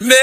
Make 0.00 0.14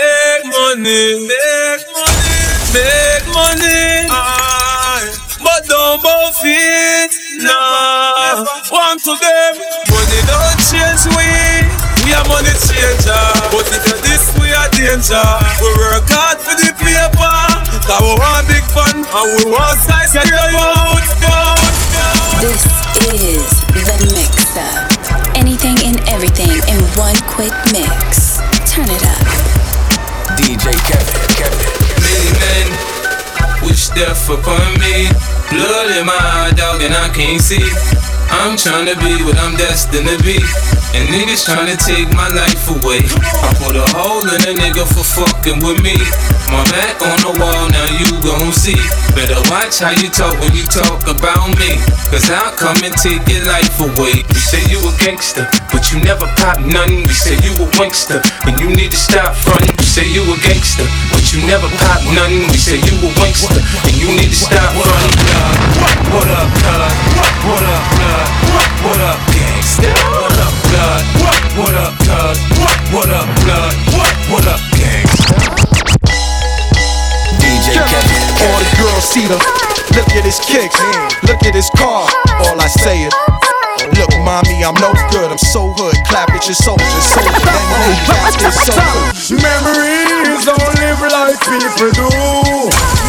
money, 0.47 1.27
make 1.27 1.83
money, 1.91 2.39
make 2.71 3.27
money. 3.27 4.07
Aye. 4.07 5.03
But 5.43 5.67
don't 5.67 5.99
both 5.99 6.39
it, 6.47 7.11
nah. 7.43 8.39
Want 8.71 9.03
to 9.03 9.19
them, 9.19 9.53
money 9.91 10.21
don't 10.31 10.59
change 10.71 11.03
we. 11.11 11.27
We 12.07 12.15
are 12.15 12.23
money 12.31 12.55
changer, 12.55 13.19
but 13.51 13.67
if 13.67 13.83
you 13.83 13.99
this 13.99 14.23
we 14.39 14.47
are 14.55 14.71
danger. 14.71 15.27
We 15.59 15.67
work 15.75 16.07
hard 16.07 16.39
for 16.39 16.55
the 16.55 16.71
paper, 16.79 17.35
cause 17.83 17.99
we 17.99 18.15
want 18.15 18.47
big 18.47 18.63
fun 18.71 19.03
and 19.03 19.27
we 19.35 19.51
want 19.51 19.75
size 19.83 20.15
skyscraper. 20.15 20.71
This 22.39 22.63
is 23.11 23.43
the 23.75 23.95
mixer. 24.15 24.71
Anything 25.35 25.75
and 25.83 25.99
everything 26.07 26.63
in 26.71 26.79
one 26.95 27.19
quick 27.27 27.51
mix. 27.75 28.24
Many 32.01 32.31
men 32.39 32.65
wish 33.63 33.89
death 33.89 34.29
upon 34.29 34.79
me. 34.79 35.09
Blood 35.51 35.95
in 35.97 36.05
my 36.05 36.17
eye, 36.17 36.53
dog, 36.55 36.81
and 36.81 36.93
I 36.93 37.09
can't 37.13 37.41
see. 37.41 37.63
I'm 38.29 38.57
trying 38.57 38.87
to 38.87 38.95
be 38.99 39.21
what 39.23 39.37
I'm 39.37 39.55
destined 39.55 40.07
to 40.07 40.17
be. 40.23 40.41
And 40.95 41.11
niggas 41.11 41.43
trying 41.43 41.67
to 41.67 41.75
take 41.75 42.07
my 42.15 42.31
life 42.31 42.71
away. 42.71 43.03
I 43.03 43.51
put 43.59 43.75
a 43.75 43.83
hole 43.91 44.23
in 44.23 44.41
a 44.47 44.53
nigga 44.55 44.87
for 44.87 45.03
fucking 45.03 45.59
with 45.59 45.83
me. 45.83 45.99
My 46.47 46.63
back 46.71 46.95
on 47.03 47.19
the 47.19 47.33
wall, 47.35 47.67
now 47.67 47.87
you 47.99 48.07
gon' 48.23 48.55
see. 48.55 48.79
Better 49.11 49.35
watch 49.51 49.83
how 49.83 49.91
you 49.91 50.07
talk 50.07 50.39
when 50.39 50.55
you 50.55 50.63
talk 50.71 51.03
about 51.03 51.51
me. 51.59 51.75
Cause 52.15 52.31
I'll 52.31 52.55
come 52.55 52.79
and 52.87 52.95
take 52.95 53.27
your 53.27 53.43
life 53.43 53.75
away. 53.83 54.23
You 54.23 54.39
say 54.39 54.63
you 54.71 54.79
a 54.87 54.91
gangster, 55.03 55.43
but 55.67 55.91
you 55.91 55.99
never 55.99 56.31
pop 56.39 56.63
none. 56.63 57.03
We 57.03 57.11
say 57.11 57.35
you 57.43 57.51
a 57.59 57.67
wankster, 57.75 58.23
and 58.47 58.55
you 58.55 58.71
need 58.71 58.95
to 58.95 58.99
stop 58.99 59.35
frontin'. 59.35 59.75
You 59.75 59.83
say 59.83 60.07
you 60.07 60.23
a 60.23 60.35
gangster, 60.47 60.87
but 61.11 61.24
you 61.35 61.43
never 61.47 61.67
pop 61.83 61.99
nothing. 62.15 62.47
We 62.47 62.55
say 62.55 62.79
you 62.79 62.95
a 63.03 63.11
wankster, 63.19 63.59
and 63.59 63.95
you 63.99 64.07
need 64.15 64.31
to 64.31 64.39
stop 64.39 64.71
frontin'. 64.71 66.15
What 66.15 66.31
up, 66.31 66.47
blood? 66.63 66.95
What 67.43 67.63
up, 67.67 67.83
blood? 67.91 68.27
What 68.87 69.01
up, 69.03 69.19
gangsta? 69.35 69.91
What 70.15 70.31
up, 70.39 70.55
blood? 70.71 71.03
What 71.59 71.75
up, 71.75 71.93
blood? 72.07 72.37
What 72.95 73.09
up, 73.11 73.27
blood? 73.43 73.73
What 74.31 74.47
up, 74.47 74.61
gangsta? 74.79 75.35
DJ 77.43 77.83
Kevin, 77.83 78.23
All 78.47 78.59
the 78.63 78.67
girls 78.79 79.03
see 79.03 79.27
the 79.27 79.35
Look 79.95 80.09
at 80.15 80.23
his 80.23 80.39
kicks, 80.39 80.79
look 81.27 81.43
at 81.43 81.55
his 81.55 81.69
car. 81.75 82.07
All 82.39 82.59
I 82.59 82.67
say 82.67 83.03
is, 83.03 83.13
Look, 83.99 84.09
mommy, 84.23 84.63
I'm 84.63 84.73
no 84.81 84.93
good. 85.11 85.29
I'm 85.29 85.37
so 85.37 85.71
hood. 85.77 85.95
Clap 86.07 86.31
at 86.31 86.47
your 86.47 86.55
soldiers, 86.55 87.05
soldier. 87.05 87.31
Then 87.43 87.91
you 87.91 87.95
cats 88.07 88.35
get 88.39 88.53
so 88.55 88.73
good. 88.73 89.43
Memories 89.43 90.45
don't 90.45 90.57
live 90.57 90.74
like 91.25 91.41
people 91.41 91.89
do. 91.89 92.09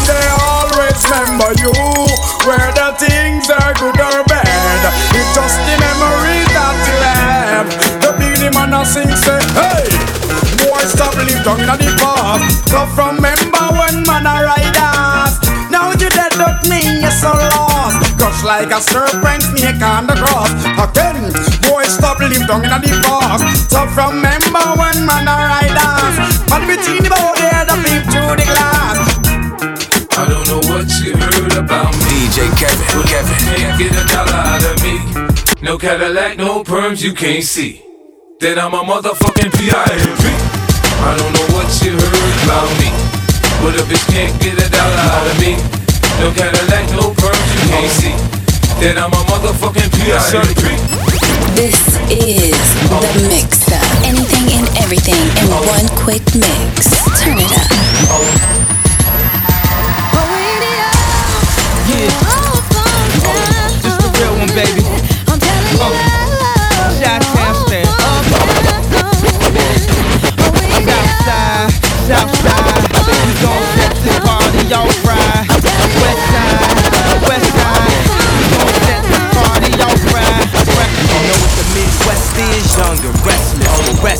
They 0.09 0.25
always 0.41 0.97
remember 1.05 1.53
you, 1.61 1.73
whether 2.49 2.89
things 2.97 3.45
are 3.45 3.73
good 3.77 3.99
or 4.01 4.25
bad. 4.25 4.81
It's 5.13 5.29
just 5.37 5.57
the 5.69 5.77
memories 5.77 6.49
that 6.49 6.77
you 6.81 6.97
have. 7.05 7.69
The 8.01 8.11
Billy 8.17 8.49
man 8.57 8.73
a 8.73 8.81
sing 8.81 9.13
say, 9.13 9.37
hey, 9.53 9.85
boy, 10.65 10.81
stop 10.89 11.13
live 11.13 11.45
down 11.45 11.61
in 11.61 11.69
the 11.69 11.93
past. 12.01 12.65
From 12.97 13.21
remember 13.21 13.65
when 13.77 14.01
man 14.09 14.25
a 14.25 14.49
ride 14.49 14.77
us. 14.81 15.37
Now 15.69 15.93
you 15.93 16.09
dead 16.09 16.33
don't 16.41 16.57
mean 16.65 17.05
you're 17.05 17.13
so 17.13 17.29
lost. 17.29 18.01
Crush 18.17 18.41
like 18.41 18.73
a 18.73 18.81
serpent 18.81 19.45
snake 19.45 19.81
on 19.85 20.09
the 20.09 20.17
cross. 20.17 20.49
Again, 20.73 21.29
boy, 21.69 21.85
stop 21.85 22.17
live 22.17 22.49
down 22.49 22.65
in 22.65 22.73
the 22.81 22.97
past. 23.05 23.45
From 23.93 23.93
remember 23.93 24.65
when 24.73 25.05
man 25.05 25.29
a 25.29 25.37
ride 25.37 25.77
us. 25.77 26.36
But 26.47 26.63
between 26.63 27.03
the 27.03 27.11
boat 27.11 27.35
there, 27.35 27.63
the 27.67 27.75
peep 27.83 28.03
through 28.07 28.35
the 28.39 28.47
glass. 28.47 28.97
I 30.17 30.23
don't 30.25 30.47
know 30.47 30.61
what 30.71 30.87
you 31.03 31.11
heard 31.13 31.53
about 31.59 31.91
me. 32.07 32.27
DJ 32.31 32.47
Kevin, 32.55 32.87
Kevin. 33.05 33.37
Can't 33.53 33.77
get 33.77 33.91
a 33.91 34.03
dollar 34.07 34.39
out 34.47 34.63
of 34.63 34.75
me. 34.81 34.95
No 35.61 35.77
Cadillac, 35.77 36.37
no 36.37 36.63
perms, 36.63 37.03
you 37.03 37.13
can't 37.13 37.43
see. 37.43 37.83
That 38.39 38.57
I'm 38.57 38.73
a 38.73 38.81
motherfucking 38.81 39.51
PIMP. 39.59 39.73
I 39.73 41.11
don't 41.19 41.33
know 41.33 41.47
what 41.53 41.69
you 41.83 41.91
heard 41.91 42.37
about 42.45 42.69
me. 42.79 42.89
But 43.61 43.75
a 43.75 43.83
bitch 43.89 44.05
can't 44.13 44.33
get 44.41 44.55
a 44.55 44.69
dollar 44.69 45.03
out 45.11 45.27
of 45.27 45.37
me. 45.41 45.57
No 46.21 46.31
Cadillac, 46.31 46.85
no 46.95 47.11
perms, 47.11 47.47
you 47.53 47.61
can't 47.69 47.91
see. 47.91 48.15
That 48.81 48.97
I'm 48.97 49.11
a 49.11 49.21
motherfucking 49.27 49.89
PIMP. 49.91 51.06
This 51.57 51.73
is 52.11 52.53
the 52.85 53.01
mixer. 53.33 53.81
Anything 54.05 54.45
and 54.61 54.69
everything 54.77 55.17
in 55.41 55.49
one 55.65 55.89
quick 56.05 56.21
mix. 56.37 56.93
Turn 57.17 57.39
it 57.39 57.49
up. 57.49 57.71
Yeah. 61.89 62.13
Just 63.81 63.97
the 63.97 64.09
real 64.21 64.37
one, 64.37 64.53
baby. 64.53 64.85
Shot 67.01 67.21
town 67.25 67.55
stand 67.65 67.89
up. 67.89 68.21
I'm 70.77 70.85
outside, 70.93 71.73
south 72.05 72.33
side. 72.37 72.85
We 73.25 73.33
gon' 73.41 73.63
set 73.73 73.93
this 74.05 74.19
party. 74.19 75.56
Is? 83.09 83.36
Young 83.36 83.36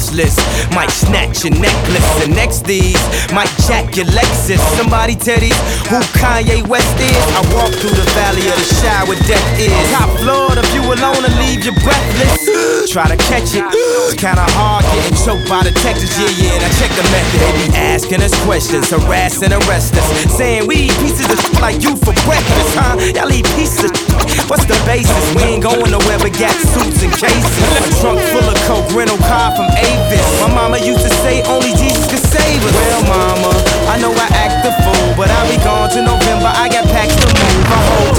restless. 0.08 0.38
Might 0.74 0.90
snatch 0.90 1.44
your 1.44 1.54
necklace. 1.60 2.08
The 2.24 2.32
next 2.32 2.66
these 2.66 3.00
might 3.34 3.50
jack 3.68 3.96
your 3.96 4.06
Lexus. 4.08 4.60
Somebody 4.78 5.16
tell 5.16 5.40
these 5.40 5.58
who 5.88 6.00
Kanye 6.20 6.66
West 6.68 6.96
is. 7.00 7.18
I 7.36 7.42
walk 7.56 7.72
through 7.74 7.96
the 7.96 8.08
valley 8.16 8.46
of 8.48 8.56
the 8.56 8.68
Chi 8.82 9.04
where 9.08 9.20
death 9.28 9.60
is. 9.60 9.72
Top 9.92 10.10
floor, 10.20 10.56
the 10.56 10.64
view 10.72 10.84
alone 10.84 11.22
will 11.24 11.38
leave 11.44 11.66
you 11.66 11.74
breathless. 11.84 12.92
Try 12.92 13.08
to 13.08 13.18
catch 13.28 13.56
it. 13.56 13.64
It's 13.74 14.16
kinda 14.16 14.46
hard 14.56 14.86
getting 14.86 15.18
choked 15.26 15.50
by 15.50 15.64
the. 15.64 15.78
Yeah, 15.88 16.28
yeah, 16.42 16.58
now 16.60 16.72
check 16.80 16.92
the 16.98 17.04
method. 17.14 17.40
They 17.40 17.52
be 17.68 17.76
asking 17.76 18.22
us 18.22 18.34
questions, 18.44 18.90
harassing, 18.90 19.54
arrest 19.54 19.96
us. 19.96 20.08
Saying 20.36 20.68
we 20.68 20.90
eat 20.90 20.96
pieces 21.00 21.30
of 21.30 21.40
like 21.62 21.82
you 21.82 21.96
for 21.96 22.14
breakfast, 22.26 22.76
huh? 22.76 22.98
Y'all 23.16 23.32
eat 23.32 23.46
pieces 23.56 23.86
of. 23.86 23.92
What's 24.50 24.66
the 24.66 24.76
basis? 24.86 25.24
We 25.36 25.44
ain't 25.44 25.64
going 25.64 25.92
nowhere 25.92 26.20
but 26.20 26.34
got 26.40 26.56
suits 26.56 27.04
and 27.04 27.14
cases. 27.14 27.64
A 27.78 28.02
trunk 28.02 28.20
full 28.32 28.48
of 28.48 28.58
coke, 28.68 28.90
rental 28.96 29.18
car 29.28 29.56
from 29.56 29.68
Avis. 29.98 30.28
My 30.42 30.50
mama 30.54 30.78
used 30.78 31.02
to 31.02 31.10
say 31.26 31.42
only 31.50 31.74
Jesus 31.74 32.06
could 32.10 32.24
save 32.24 32.62
us. 32.64 32.74
Well, 32.74 33.02
mama, 33.10 33.52
I 33.90 33.98
know 34.00 34.12
I 34.14 34.28
act 34.38 34.64
the 34.64 34.72
fool, 34.84 35.08
but 35.18 35.30
I'll 35.32 35.50
be 35.50 35.58
gone 35.64 35.90
to 35.98 36.02
November. 36.02 36.52
I 36.54 36.70
got 36.70 36.86
packs 36.94 37.16
to 37.18 37.28
move. 37.28 37.66
I 37.68 37.80
hope 37.90 38.16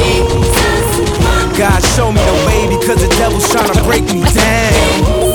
God 1.58 1.80
show 1.96 2.12
me 2.12 2.20
the 2.22 2.36
way 2.46 2.68
because 2.70 3.00
the 3.02 3.08
devil's 3.18 3.48
trying 3.50 3.72
to 3.74 3.82
break 3.82 4.04
me 4.14 4.22
down. 4.22 5.34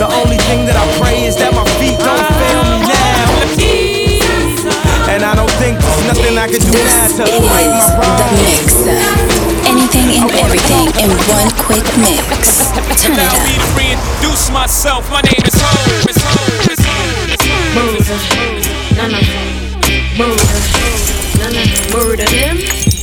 The 0.00 0.08
only 0.10 0.38
thing 0.48 0.66
that 0.66 0.76
I 0.76 0.84
pray 1.00 1.24
is 1.24 1.36
that 1.36 1.52
my 1.54 1.64
feet 1.78 1.98
don't 2.00 2.26
fail 2.40 2.62
me 2.72 2.80
now. 2.88 3.24
And 5.12 5.22
I 5.22 5.34
don't 5.36 5.50
think 5.60 5.78
there's 5.78 6.04
nothing 6.08 6.36
I 6.38 6.46
can 6.48 6.58
do 6.60 6.72
This 6.72 6.88
now 6.88 7.04
is 7.06 7.12
to 7.20 7.24
break 7.24 7.68
my 7.70 7.86
the 7.86 8.00
wrongs. 8.00 8.40
mixer. 8.42 9.43
Anything 9.94 10.26
and 10.26 10.30
everything 10.42 10.86
in 11.06 11.10
one 11.30 11.46
quick 11.62 11.86
mix. 12.02 12.66
Turn 12.98 13.14
it 13.14 13.22
Allow 13.22 13.30
me 13.46 13.54
up. 13.54 13.62
to 13.62 13.70
reintroduce 13.78 14.50
myself. 14.50 15.08
My 15.10 15.20
name 15.22 15.44
is 15.46 15.54
Ho. 15.54 15.70
It's 16.10 16.18
Ho. 16.18 16.34
It's 16.66 16.82
Ho. 16.82 16.98
Murder, 17.78 18.18
none 18.98 19.14
of 19.14 19.22
them. 19.22 19.54
Murder, 20.18 20.58
none 21.38 21.54
of 21.54 21.66
them. 21.70 21.94
Murder 21.94 22.26
them, 22.26 22.56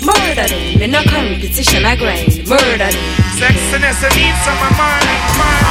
murder 0.03 0.47
them. 0.51 0.81
In 0.83 0.95
a 0.95 1.03
competition, 1.07 1.85
I 1.85 1.95
grind. 1.95 2.43
Murder 2.47 2.91
them. 2.91 2.95
Sexiness, 3.39 4.03
I 4.03 4.11
need 4.15 4.35
some 4.43 4.59
of 4.59 4.75
mine, 4.75 5.07
mine. 5.39 5.63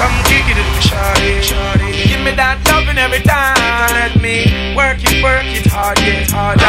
Come 0.00 0.16
kick 0.24 0.48
it, 0.48 0.56
shawty, 0.80 1.44
shawty. 1.44 2.08
Give 2.08 2.20
me 2.24 2.32
that 2.40 2.56
loving 2.72 2.96
every 2.98 3.20
time. 3.20 3.56
Let 3.92 4.16
me 4.20 4.74
work 4.74 4.98
it, 5.04 5.22
work 5.22 5.44
it 5.44 5.66
hard, 5.68 5.96
get 5.98 6.30
harder. 6.30 6.64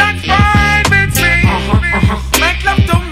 That's 0.00 0.24
fine 0.24 0.40
with 0.40 0.51
me. 2.64 2.76
Make 2.86 3.11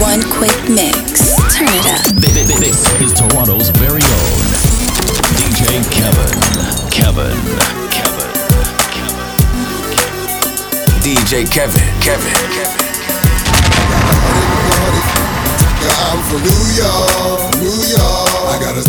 One 0.00 0.22
quick 0.30 0.54
mix. 0.70 1.34
Turn 1.50 1.66
it 1.66 1.86
up. 1.90 2.14
This 2.22 2.86
is 3.02 3.12
Toronto's 3.12 3.70
very 3.82 4.02
own 4.02 4.42
DJ 5.34 5.82
Kevin. 5.90 6.30
Kevin. 6.90 7.34
Kevin. 7.90 7.90
Kevin. 7.90 8.30
DJ 11.02 11.50
Kevin. 11.50 11.82
Kevin. 11.98 12.30
Girl, 15.82 15.98
I'm 16.06 16.20
from 16.30 16.46
New 16.46 16.64
York, 16.78 17.40
New 17.58 17.78
York. 17.90 18.54
I 18.54 18.58
got 18.62 18.78
a 18.78 18.84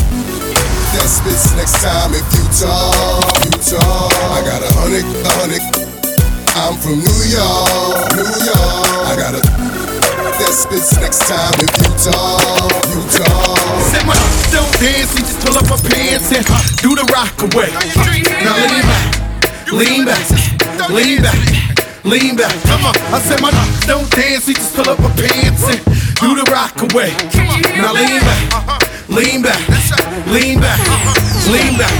that 0.93 1.07
spits 1.09 1.55
next 1.55 1.81
time 1.81 2.13
if 2.13 2.25
you 2.37 2.45
talk, 2.53 3.33
you 3.45 3.51
talk. 3.65 4.13
I 4.29 4.41
got 4.45 4.61
a 4.61 4.71
hundred, 4.77 5.05
a 5.25 5.31
hundred. 5.41 5.63
I'm 6.53 6.77
from 6.77 6.99
New 7.01 7.21
York, 7.33 8.13
New 8.13 8.45
York. 8.45 9.07
I 9.09 9.15
got 9.17 9.33
a 9.33 9.58
that 10.39 10.53
spits 10.55 10.95
next 10.99 11.27
time 11.27 11.53
if 11.59 11.71
you 11.75 11.91
talk, 11.99 12.71
you 12.87 13.01
talk. 13.11 13.59
Say 13.91 14.03
my 14.07 14.15
don't 14.49 14.71
dance, 14.79 15.11
you 15.15 15.21
just 15.23 15.39
pull 15.43 15.55
up 15.59 15.67
my 15.67 15.79
pants 15.91 16.31
and 16.31 16.45
do 16.79 16.95
the 16.95 17.05
rock 17.11 17.35
away. 17.51 17.69
Now 18.43 18.55
lean 18.63 18.83
back, 18.87 19.05
lean 19.71 20.03
back, 20.07 20.25
lean 20.89 21.19
back, 21.21 21.39
lean 22.03 22.35
back. 22.39 22.55
Come 22.71 22.87
on, 22.87 22.95
I 23.11 23.19
said 23.19 23.41
my 23.43 23.51
don't 23.85 24.09
dance, 24.11 24.47
you 24.47 24.55
just 24.55 24.75
pull 24.75 24.87
up 24.89 24.99
my 24.99 25.11
pants 25.19 25.67
and 25.67 25.79
do 26.23 26.35
the 26.35 26.47
rock 26.51 26.75
away. 26.91 27.11
Now 27.75 27.93
lean 27.93 28.23
back, 28.23 28.41
lean 29.11 29.41
back, 29.43 29.61
lean 30.31 30.59
back, 30.59 30.79
lean 31.51 31.75
back. 31.77 31.95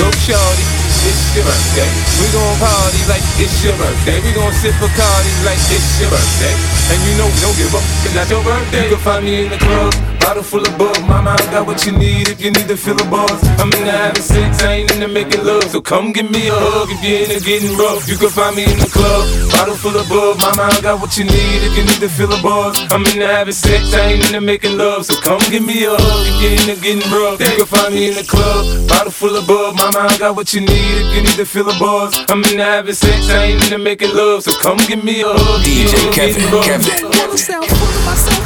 Go 0.00 0.10
shorty, 0.12 0.64
it's 1.06 1.34
your 1.38 1.44
birthday. 1.46 1.90
We 2.18 2.26
gon' 2.34 2.58
party 2.58 3.02
like 3.06 3.22
it's 3.38 3.62
your 3.62 3.76
birthday. 3.78 4.18
We 4.26 4.34
gon' 4.34 4.52
sip 4.52 4.74
Bacardi 4.82 5.32
like 5.46 5.62
it's 5.70 6.00
your 6.02 6.10
birthday. 6.10 6.54
And 6.90 6.98
you 7.06 7.14
know 7.18 7.30
we 7.30 7.38
don't 7.38 7.56
give 7.56 7.74
up, 7.74 7.86
it's 8.02 8.14
not 8.14 8.26
your 8.28 8.42
birthday. 8.42 8.90
You 8.90 8.98
can 8.98 9.02
find 9.06 9.24
me 9.24 9.46
in 9.46 9.50
the 9.50 9.58
club, 9.58 9.94
bottle 10.26 10.42
full 10.42 10.66
of 10.66 10.74
bug. 10.76 10.98
Mama, 11.06 11.38
I 11.38 11.44
got 11.54 11.66
what 11.66 11.86
you 11.86 11.92
need 11.92 12.26
if 12.28 12.40
you 12.42 12.50
need 12.50 12.66
to 12.66 12.76
fill 12.76 12.98
a 12.98 13.06
buzz. 13.06 13.38
I'm 13.62 13.70
into 13.70 13.92
having 13.92 14.22
sex, 14.22 14.62
I 14.64 14.82
ain't 14.82 14.90
into 14.90 15.06
making 15.06 15.44
love. 15.44 15.70
So 15.70 15.80
come 15.80 16.10
give 16.10 16.28
me 16.28 16.48
a 16.48 16.56
hug 16.66 16.90
if 16.90 16.98
you're 17.06 17.22
into 17.22 17.38
getting 17.46 17.78
rough. 17.78 18.08
You 18.10 18.16
can 18.18 18.30
find 18.30 18.56
me 18.56 18.64
in 18.66 18.78
the 18.82 18.90
club, 18.90 19.22
bottle 19.54 19.78
full 19.78 19.94
of 19.94 20.08
bug. 20.10 20.42
Mama, 20.42 20.66
I 20.74 20.80
got 20.82 20.98
what 21.00 21.16
you 21.16 21.24
need 21.24 21.60
if 21.62 21.78
you 21.78 21.84
need 21.86 22.02
to 22.02 22.10
fill 22.10 22.32
a 22.34 22.38
buzz. 22.42 22.74
I'm 22.90 23.06
into 23.06 23.26
having 23.26 23.54
sex, 23.54 23.94
I 23.94 24.18
ain't 24.18 24.26
into 24.26 24.40
making 24.40 24.76
love. 24.76 25.06
So 25.06 25.14
come 25.22 25.38
give 25.46 25.62
me 25.62 25.86
a 25.86 25.94
hug 25.94 26.26
if 26.26 26.36
you're 26.42 26.58
into 26.58 26.74
getting 26.82 27.06
rough. 27.14 27.38
You 27.38 27.54
can 27.62 27.68
find 27.70 27.94
me 27.94 28.10
in 28.10 28.14
the 28.18 28.26
club, 28.26 28.88
bottle 28.90 29.14
full 29.14 29.36
of 29.36 29.46
bug. 29.46 29.78
Mama, 29.78 30.10
I 30.10 30.18
got 30.18 30.34
what 30.34 30.50
you 30.52 30.60
need 30.60 30.94
if 31.06 31.08
you 31.14 31.22
need 31.22 31.38
to 31.38 31.46
fill 31.46 31.70
a 31.70 31.76
buzz. 31.78 32.18
I'm 32.26 32.42
into 32.42 32.66
having 32.66 32.98
sex, 32.98 33.30
I 33.30 33.54
ain't 33.54 33.62
into 33.62 33.78
making 33.78 34.10
love. 34.10 34.42
So 34.42 34.50
come 34.58 34.78
give 34.90 35.04
me 35.06 35.22
a 35.22 35.30
hug. 35.30 35.62
DJ 35.62 35.86
you're 35.86 36.02
into 36.02 36.18
Kevin, 36.18 36.34
getting 36.34 36.50
rough. 36.50 36.66
Kevin. 36.66 37.14
myself, 37.30 37.62
pulling 37.70 38.04
myself 38.10 38.42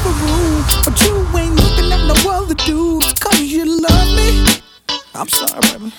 a 0.87 1.10
Baby. 5.59 5.91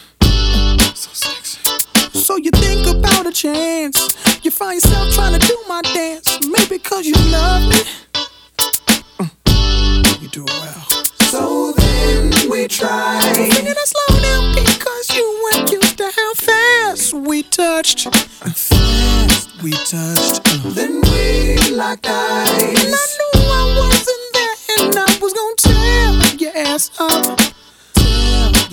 So 0.95 1.11
sexy. 1.11 1.59
So 2.13 2.37
you 2.37 2.51
think 2.51 2.87
about 2.87 3.25
a 3.25 3.31
chance. 3.31 3.97
You 4.43 4.51
find 4.51 4.75
yourself 4.75 5.13
trying 5.13 5.37
to 5.37 5.45
do 5.45 5.57
my 5.67 5.81
dance. 5.81 6.39
Maybe 6.47 6.79
cause 6.79 7.05
you 7.05 7.15
love 7.29 7.61
me. 7.69 7.75
Mm. 9.19 10.21
You 10.21 10.27
do 10.29 10.43
it 10.45 10.49
well. 10.49 10.83
So 11.31 11.73
then 11.73 12.49
we 12.49 12.67
try. 12.67 13.19
Singing 13.33 13.65
it 13.67 13.77
slow 13.77 14.19
down 14.21 14.55
because 14.55 15.09
you 15.17 15.41
weren't 15.43 15.69
used 15.69 15.97
to 15.97 16.09
how 16.15 16.33
fast 16.33 17.13
we 17.13 17.43
touched. 17.43 18.07
Fast 18.13 19.61
we 19.61 19.71
touched. 19.71 20.43
Then 20.75 21.01
we 21.01 21.57
locked 21.71 22.07
eyes. 22.07 22.47
And 22.47 22.95
I 22.95 23.07
knew 23.17 23.41
I 23.51 23.63
wasn't 23.79 24.27
there 24.33 24.55
and 24.79 24.95
I 24.97 25.17
was 25.21 25.33
gonna 25.33 25.55
tear 25.57 26.37
your 26.37 26.55
ass 26.55 26.89
up. 26.99 27.40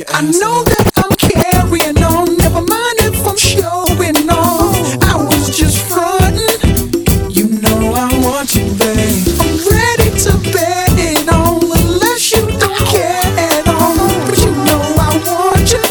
I 0.06 0.23
know 0.23 0.62
that 0.62 0.93
I'm 0.95 1.11
carrying 1.19 1.99
on. 2.06 2.37
Never 2.39 2.62
mind 2.62 2.99
if 3.03 3.19
I'm 3.27 3.37
showing 3.37 4.31
off. 4.31 4.79
I 5.03 5.19
was 5.19 5.50
just 5.50 5.83
frontin'. 5.91 7.27
You 7.29 7.49
know 7.59 7.95
I 7.99 8.06
want 8.23 8.55
you, 8.55 8.71
babe. 8.79 9.27
I'm 9.43 9.59
ready 9.67 10.15
to 10.23 10.39
bet 10.55 10.95
it 10.95 11.27
on 11.27 11.67
unless 11.67 12.31
you 12.31 12.47
don't 12.47 12.79
care 12.87 13.27
at 13.50 13.67
all. 13.67 13.99
But 14.23 14.39
you 14.39 14.55
know 14.62 14.79
I 15.03 15.19
want 15.27 15.67
you. 15.67 15.83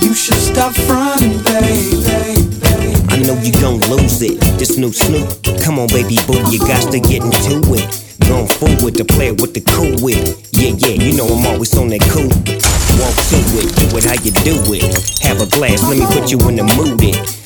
You 0.00 0.14
should 0.14 0.40
stop 0.40 0.72
frontin', 0.88 1.44
baby, 1.44 2.00
babe. 2.00 3.12
I 3.12 3.20
know 3.28 3.36
you 3.44 3.52
gon' 3.60 3.80
lose 3.92 4.22
it. 4.22 4.40
This 4.56 4.78
new 4.78 4.90
Snoop, 4.90 5.28
come 5.60 5.78
on, 5.78 5.88
baby 5.88 6.16
boo, 6.26 6.40
you 6.48 6.60
got 6.60 6.90
to 6.92 6.98
get 6.98 7.20
into 7.20 7.60
it. 7.76 8.07
Going 8.38 8.50
forward 8.50 8.94
to 8.94 9.04
play 9.04 9.28
it 9.28 9.40
with 9.40 9.52
the 9.52 9.60
cool 9.62 9.96
wit. 10.00 10.38
Yeah, 10.52 10.70
yeah, 10.78 10.94
you 10.94 11.16
know 11.16 11.26
I'm 11.26 11.44
always 11.44 11.76
on 11.76 11.88
that 11.88 12.02
cool. 12.02 12.30
Walk 13.02 13.16
to 13.34 13.38
it, 13.58 13.74
do 13.74 13.96
it 13.98 14.04
how 14.04 14.14
you 14.22 14.30
do 14.30 14.54
it. 14.74 15.18
Have 15.24 15.42
a 15.42 15.46
glass, 15.46 15.82
let 15.82 15.98
me 15.98 16.06
put 16.06 16.30
you 16.30 16.38
in 16.48 16.54
the 16.54 16.62
mood. 16.62 17.02
It. 17.02 17.37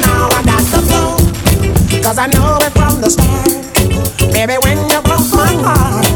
Now 0.00 0.28
I 0.32 0.42
got 0.44 0.64
the 0.72 0.80
flow. 0.88 1.16
Cause 2.02 2.18
I 2.18 2.26
know 2.28 2.58
it 2.62 2.72
from 2.72 3.00
the 3.00 3.10
start. 3.10 3.50
Baby, 4.32 4.56
when 4.62 4.78
you 4.90 5.00
broke 5.02 5.28
my 5.32 5.52
heart, 5.64 6.06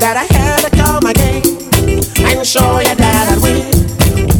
that 0.00 0.16
I 0.16 0.26
had 0.34 0.60
to 0.64 0.70
come 0.76 1.06
again 1.06 1.42
and 2.24 2.46
show 2.46 2.80
you 2.80 2.94
that 2.94 3.24
I 3.30 3.36
win. 3.42 3.66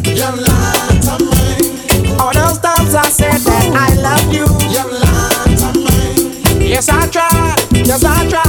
You 0.05 0.29
lied 0.49 1.03
to 1.07 1.15
me. 1.25 2.17
All 2.19 2.33
those 2.33 2.59
times 2.59 2.95
I 2.95 3.09
said 3.09 3.41
that 3.49 3.65
I 3.75 3.95
love 4.01 4.33
you. 4.33 4.47
You 4.73 4.85
lied 5.05 5.59
to 5.63 5.69
me. 5.79 6.69
Yes, 6.69 6.89
I 6.89 7.07
tried. 7.09 7.87
Yes, 7.87 8.05
I 8.05 8.29
tried. 8.29 8.46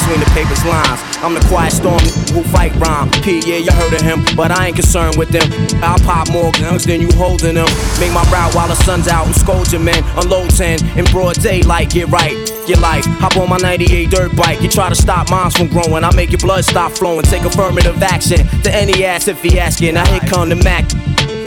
Between 0.00 0.20
the 0.20 0.30
paper's 0.32 0.64
lines. 0.64 1.00
I'm 1.20 1.34
the 1.34 1.44
quiet 1.46 1.72
storm 1.72 2.00
who 2.32 2.42
fight 2.48 2.74
rhyme. 2.76 3.10
P, 3.22 3.40
yeah, 3.44 3.58
you 3.58 3.70
heard 3.72 3.92
of 3.92 4.00
him, 4.00 4.24
but 4.36 4.50
I 4.50 4.68
ain't 4.68 4.76
concerned 4.76 5.16
with 5.16 5.28
them. 5.28 5.44
I'll 5.82 5.98
pop 6.00 6.30
more 6.30 6.50
guns 6.52 6.84
than 6.84 7.00
you 7.00 7.08
holding 7.12 7.54
them. 7.54 7.68
Make 8.00 8.12
my 8.12 8.24
route 8.32 8.54
while 8.54 8.68
the 8.68 8.74
sun's 8.74 9.08
out 9.08 9.26
and 9.26 9.34
scold 9.36 9.70
your 9.70 9.82
men. 9.82 10.02
Unload 10.16 10.50
10 10.50 10.98
in 10.98 11.04
broad 11.06 11.36
daylight, 11.36 11.90
get 11.90 12.08
right. 12.08 12.32
Your 12.66 12.78
life, 12.78 13.04
hop 13.20 13.36
on 13.36 13.48
my 13.48 13.58
98 13.58 14.10
dirt 14.10 14.36
bike. 14.36 14.60
You 14.62 14.68
try 14.68 14.88
to 14.88 14.94
stop 14.94 15.30
mines 15.30 15.56
from 15.56 15.68
growing, 15.68 16.04
I 16.04 16.14
make 16.14 16.30
your 16.30 16.38
blood 16.38 16.64
stop 16.64 16.92
flowing. 16.92 17.22
Take 17.24 17.44
affirmative 17.44 18.02
action 18.02 18.46
to 18.62 18.74
any 18.74 19.04
ass 19.04 19.28
if 19.28 19.42
he 19.42 19.58
asking. 19.58 19.94
Now 19.94 20.06
here 20.06 20.20
come 20.20 20.48
the 20.48 20.56
Mac 20.56 20.88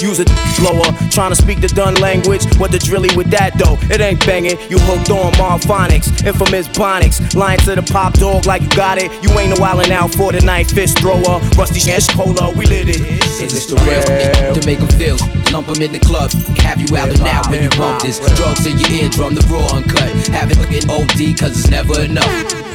use 0.04 0.20
a 0.20 0.28
slower. 0.60 0.92
Trying 1.10 1.32
to 1.32 1.36
speak 1.36 1.62
the 1.62 1.70
done 1.70 1.96
language, 1.96 2.44
what 2.60 2.72
the 2.72 2.80
drilly 2.80 3.10
with 3.16 3.32
that 3.32 3.58
though? 3.58 3.80
It 3.88 4.02
ain't 4.02 4.20
banging, 4.26 4.60
you 4.70 4.78
hooked 4.84 5.10
on 5.10 5.32
Marphonics, 5.40 6.12
infamous 6.28 6.68
Bonics. 6.68 7.34
Lying 7.34 7.60
to 7.60 7.76
the 7.76 7.82
pop 7.82 8.14
dog 8.14 8.46
like 8.46 8.62
you 8.62 8.70
got 8.76 8.98
it. 8.98 9.10
You 9.24 9.32
ain't 9.40 9.56
no 9.56 9.56
wildin' 9.56 9.92
out 9.92 10.14
for 10.14 10.32
the 10.32 10.42
night, 10.42 10.70
fist 10.70 11.00
thrower. 11.00 11.40
Rusty 11.56 11.80
Ash 11.92 12.08
Cola, 12.10 12.52
we 12.52 12.66
lit 12.66 12.90
it. 12.90 13.02
Is 13.42 13.54
this 13.54 13.66
the 13.66 13.76
real? 13.88 14.54
To 14.54 14.66
make 14.68 14.80
them 14.80 14.92
feel, 15.00 15.18
lump 15.52 15.68
them 15.68 15.82
in 15.82 15.92
the 15.94 16.00
club. 16.00 16.32
Have 16.60 16.82
you 16.82 16.98
out 16.98 17.10
and 17.10 17.22
out 17.22 17.50
when 17.50 17.64
you 17.64 17.70
bump 17.70 18.02
this. 18.02 18.20
Drugs 18.36 18.66
in 18.66 18.78
your 18.78 18.92
eardrum, 18.92 19.36
the 19.36 19.46
raw 19.48 19.78
uncut. 19.78 20.12
Have 20.36 20.52
it 20.52 20.58
looking 20.58 20.84
OD, 20.90 21.40
cause 21.40 21.58
it's 21.58 21.70
never 21.70 22.02
enough 22.02 22.63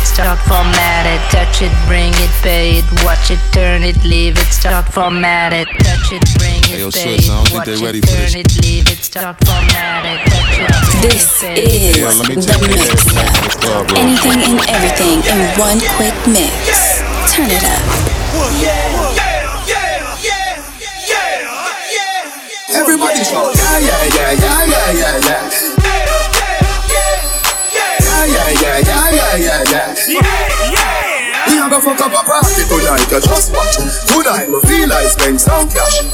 start 0.00 0.38
formatted. 0.48 1.20
Touch 1.30 1.62
it, 1.62 1.72
bring 1.86 2.12
it, 2.16 2.30
pay 2.42 2.78
it, 2.78 2.84
watch 3.04 3.30
it, 3.30 3.40
turn 3.52 3.82
it, 3.82 4.02
leave 4.04 4.38
it, 4.38 4.48
start 4.52 4.86
formatted. 4.92 5.66
Touch 5.84 6.12
it, 6.12 6.24
bring 6.38 6.60
it, 6.64 6.66
Hey, 6.66 6.80
yo, 6.80 6.90
pay 6.90 7.18
sis, 7.18 7.28
I 7.28 7.34
don't 7.34 7.44
it, 7.44 7.48
think 7.48 7.58
watch 7.58 7.66
they 7.66 7.74
it, 7.74 7.82
ready 7.82 8.00
for 8.00 8.06
this. 8.06 8.32
turn 8.32 8.40
it, 8.40 8.50
leave 8.64 8.86
it, 8.88 8.98
start 9.04 9.36
formatted. 9.44 10.18
Touch 10.32 10.58
it, 10.58 10.70
This 11.02 11.40
bring 11.40 11.52
it, 11.52 11.64
pay 11.64 11.90
is 11.90 11.96
Yeah, 11.98 12.12
the 12.12 12.24
take 12.24 12.36
you 12.36 12.42
there. 12.42 12.68
mix. 12.68 13.56
Club. 13.62 13.86
Anything 13.96 14.40
and 14.42 14.58
everything 14.70 15.18
in 15.26 15.38
one 15.58 15.78
quick 15.96 16.14
mix. 16.26 17.02
Turn 17.32 17.50
it 17.50 17.62
up. 17.64 17.82
Everybody 22.72 23.20
shout, 23.24 23.52
yeah, 23.54 23.78
yeah, 23.78 24.04
yeah, 24.16 24.32
yeah, 24.32 24.40
yeah, 24.40 24.64
yeah, 24.64 24.92
yeah. 24.92 25.02
Yeah, 25.02 25.11
fuck 31.82 31.98
up 31.98 32.14
a 32.14 32.22
party 32.22 32.62
tonight, 32.70 33.02
you 33.10 33.18
just 33.18 33.50
watch. 33.50 33.74
Tonight 34.06 34.46
me 34.46 34.58
feel 34.70 34.86
like 34.86 35.10
spend 35.10 35.40
some 35.40 35.66
cash. 35.66 36.06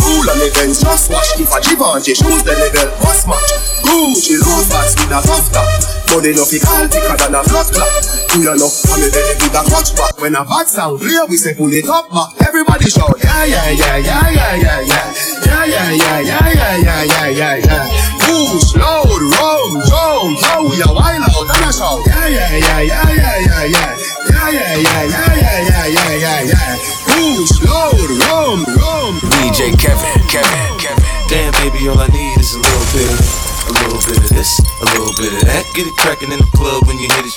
Cool 0.00 0.24
on 0.24 0.38
the 0.40 0.48
Benz, 0.56 0.80
just 0.80 1.12
watch. 1.12 1.36
If 1.36 1.52
a 1.52 1.60
Givenchy 1.60 2.16
shoes, 2.16 2.42
the 2.42 2.56
level 2.56 2.88
must 3.04 3.28
match. 3.28 3.52
Gucci 3.84 4.40
low 4.40 4.64
bats 4.72 4.96
with 4.96 5.12
a 5.12 5.20
soft 5.20 5.52
top. 5.52 5.68
Money 6.12 6.32
no 6.32 6.44
fi 6.48 6.58
call 6.58 6.88
thicker 6.88 7.16
than 7.16 7.36
a 7.36 7.44
flat 7.44 7.68
clock. 7.68 7.92
Do 8.32 8.40
you 8.40 8.56
know? 8.56 8.68
I'm 8.68 9.04
a 9.04 9.08
belly 9.12 9.34
with 9.36 9.56
a 9.56 9.62
clutch 9.68 9.92
back. 9.96 10.16
When 10.20 10.34
a 10.34 10.44
bad 10.44 10.66
sound 10.68 11.00
clear, 11.00 11.26
we 11.28 11.36
say 11.36 11.52
pull 11.54 11.72
it 11.72 11.88
up 11.88 12.08
back. 12.08 12.48
Everybody 12.48 12.88
shout, 12.88 13.12
yeah, 13.20 13.44
yeah, 13.44 13.70
yeah, 13.76 13.96
yeah, 14.00 14.30
yeah, 14.32 14.54
yeah, 14.56 14.80
yeah. 14.80 15.06
Yeah, 15.44 15.64
yeah, 15.64 15.90
yeah, 15.92 16.20
yeah, 16.20 16.48
yeah, 16.56 16.76
yeah, 16.76 17.02
yeah, 17.04 17.28
yeah, 17.28 17.54
yeah. 17.60 17.84
Push, 18.24 18.76
load, 18.80 19.22
rum, 19.36 19.72
jump, 19.84 20.40
how 20.40 20.64
we 20.64 20.80
a 20.80 20.88
wild 20.88 21.24
out 21.24 21.52
and 21.52 21.64
a 21.68 21.72
shout. 21.72 22.00
Yeah, 22.06 22.28
yeah, 22.28 22.56
yeah, 22.56 22.80
yeah, 22.80 23.12
yeah, 23.12 23.38
yeah, 23.44 23.64
yeah. 23.64 24.05
Yeah, 24.30 24.50
yeah, 24.50 24.76
yeah, 24.76 25.02
yeah, 25.04 25.34
yeah, 25.36 25.60
yeah, 25.62 25.86
yeah, 25.86 26.12
yeah, 26.18 26.40
yeah. 26.50 26.76
Push, 27.06 27.62
load, 27.62 28.10
rum, 28.26 28.58
rum. 28.74 29.12
DJ 29.42 29.70
Kevin, 29.78 30.18
Kevin, 30.26 30.70
Kevin. 30.78 31.04
Damn, 31.28 31.52
baby, 31.62 31.88
all 31.88 31.98
I 31.98 32.06
need 32.08 32.38
is 32.38 32.54
a 32.54 32.60
little 32.60 32.86
bit 32.94 33.06
of, 33.06 33.18
a 33.66 33.72
little 33.82 34.00
bit 34.06 34.18
of 34.18 34.30
this, 34.30 34.50
a 34.82 34.86
little 34.94 35.14
bit 35.18 35.32
of 35.34 35.42
that. 35.46 35.64
Get 35.74 35.86
it 35.86 35.96
crackin' 35.98 36.32
in 36.32 36.38
the 36.38 36.50
club 36.54 36.86
when 36.86 36.98
you 36.98 37.08
hit 37.10 37.26
it. 37.26 37.36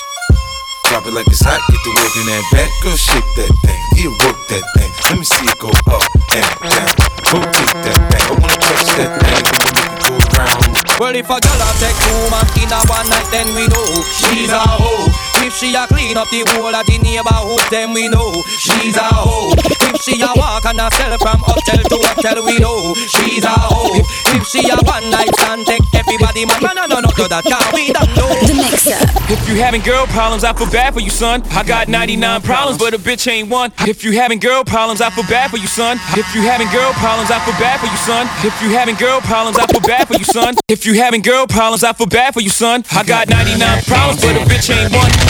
Drop 0.90 1.06
it 1.06 1.14
like 1.14 1.26
it's 1.30 1.42
hot, 1.42 1.62
get 1.70 1.78
the 1.86 1.92
work 1.94 2.14
in 2.18 2.26
that 2.26 2.44
back. 2.50 2.70
Girl, 2.82 2.98
shake 2.98 3.30
that 3.38 3.52
thing, 3.62 3.82
yeah, 3.94 4.10
work 4.26 4.38
that 4.50 4.64
thing. 4.74 4.90
Let 5.10 5.16
me 5.18 5.24
see 5.26 5.46
it 5.46 5.58
go 5.58 5.70
up 5.86 6.02
and 6.34 6.46
down. 6.66 6.90
Rotate 7.30 7.74
that 7.86 7.98
thing, 8.10 8.24
I 8.26 8.34
wanna 8.34 8.58
touch 8.58 8.90
that 8.98 9.10
thing. 9.22 9.42
I 9.46 9.54
wanna 9.54 9.72
make 9.78 9.90
it 9.90 10.02
go 10.02 10.12
round. 10.34 10.66
Well, 10.98 11.14
if 11.14 11.30
a 11.30 11.36
girl 11.38 11.62
a 11.62 11.68
take 11.78 11.98
two 12.02 12.18
man 12.30 12.46
in 12.58 12.70
a 12.74 12.78
one 12.90 13.06
night, 13.06 13.28
then 13.30 13.46
we 13.54 13.70
know 13.70 13.86
she's 14.02 14.50
a 14.50 14.58
hoe. 14.58 15.29
If 15.40 15.56
she 15.56 15.74
a 15.74 15.86
clean 15.86 16.16
up 16.16 16.28
the 16.28 16.44
whole 16.52 16.74
of 16.74 16.86
the 16.86 16.98
neighborhood, 17.00 17.64
then 17.70 17.92
we 17.92 18.08
know 18.08 18.30
she's 18.60 18.96
a 18.96 19.08
hoe. 19.08 19.52
If 19.88 20.02
she 20.04 20.20
a 20.20 20.28
walk 20.36 20.64
and 20.66 20.80
a 20.80 20.88
sell 20.92 21.16
from 21.16 21.40
hotel 21.40 21.80
to 21.80 21.96
hotel, 21.96 22.44
we 22.44 22.58
know 22.58 22.94
she's 23.08 23.44
a 23.44 23.50
hoe. 23.50 24.04
If 24.36 24.46
she 24.46 24.68
a 24.68 24.76
one 24.84 25.10
night 25.10 25.32
stand, 25.40 25.66
take 25.66 25.82
everybody 25.96 26.44
man, 26.46 26.60
man, 26.62 26.76
no, 26.76 26.86
no, 26.86 27.00
no, 27.00 27.10
no, 27.16 27.24
that 27.28 27.44
can't 27.44 27.72
we 27.72 27.92
don't 27.92 28.08
know. 28.14 28.28
The 28.46 28.54
mix 28.54 28.86
up. 28.92 29.00
If 29.32 29.48
you 29.48 29.56
having 29.56 29.80
girl 29.80 30.06
problems, 30.06 30.44
I 30.44 30.52
feel 30.52 30.70
bad 30.70 30.92
for 30.94 31.00
you, 31.00 31.10
son. 31.10 31.42
I 31.50 31.64
got 31.64 31.88
99 31.88 32.42
problems, 32.42 32.78
but 32.78 32.94
a 32.94 32.98
bitch 32.98 33.26
ain't 33.30 33.48
one. 33.48 33.72
If 33.88 34.04
you 34.04 34.12
having 34.12 34.38
girl 34.38 34.64
problems, 34.64 35.00
I 35.00 35.10
feel 35.10 35.24
bad 35.24 35.50
for 35.50 35.56
you, 35.56 35.66
son. 35.66 35.98
If 36.20 36.34
you 36.34 36.42
having 36.42 36.68
girl 36.68 36.92
problems, 37.00 37.30
I 37.30 37.40
feel 37.40 37.56
bad 37.56 37.80
for 37.80 37.86
you, 37.86 37.96
son. 37.96 38.28
If 38.44 38.60
you 38.62 38.70
having 38.76 38.96
girl 38.96 39.20
problems, 39.20 39.58
I 39.58 39.66
feel 39.66 39.80
bad 39.80 40.06
for 40.08 40.14
you, 40.18 40.24
son. 40.24 40.54
If 40.68 40.84
you 40.84 40.94
having 41.00 41.22
girl 41.22 41.46
problems, 41.46 41.84
I 41.84 41.92
feel 41.92 42.06
bad 42.06 42.34
for 42.34 42.40
you, 42.40 42.50
son. 42.50 42.84
I 42.92 43.04
got 43.04 43.28
99 43.28 43.82
problems, 43.84 44.20
but 44.20 44.36
a 44.36 44.44
bitch 44.44 44.68
ain't 44.68 44.92
one. 44.92 45.29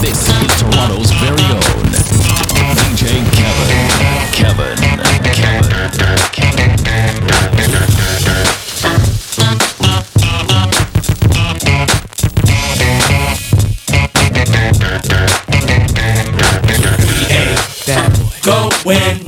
This, 0.00 0.28
is 0.28 0.60
Toronto's 0.60 1.10
very 1.12 1.42
own 1.50 1.92
DJ 2.74 3.02
Kevin. 3.34 3.88
Kevin. 4.32 4.76
Kevin. 5.34 5.78
Going 18.44 19.27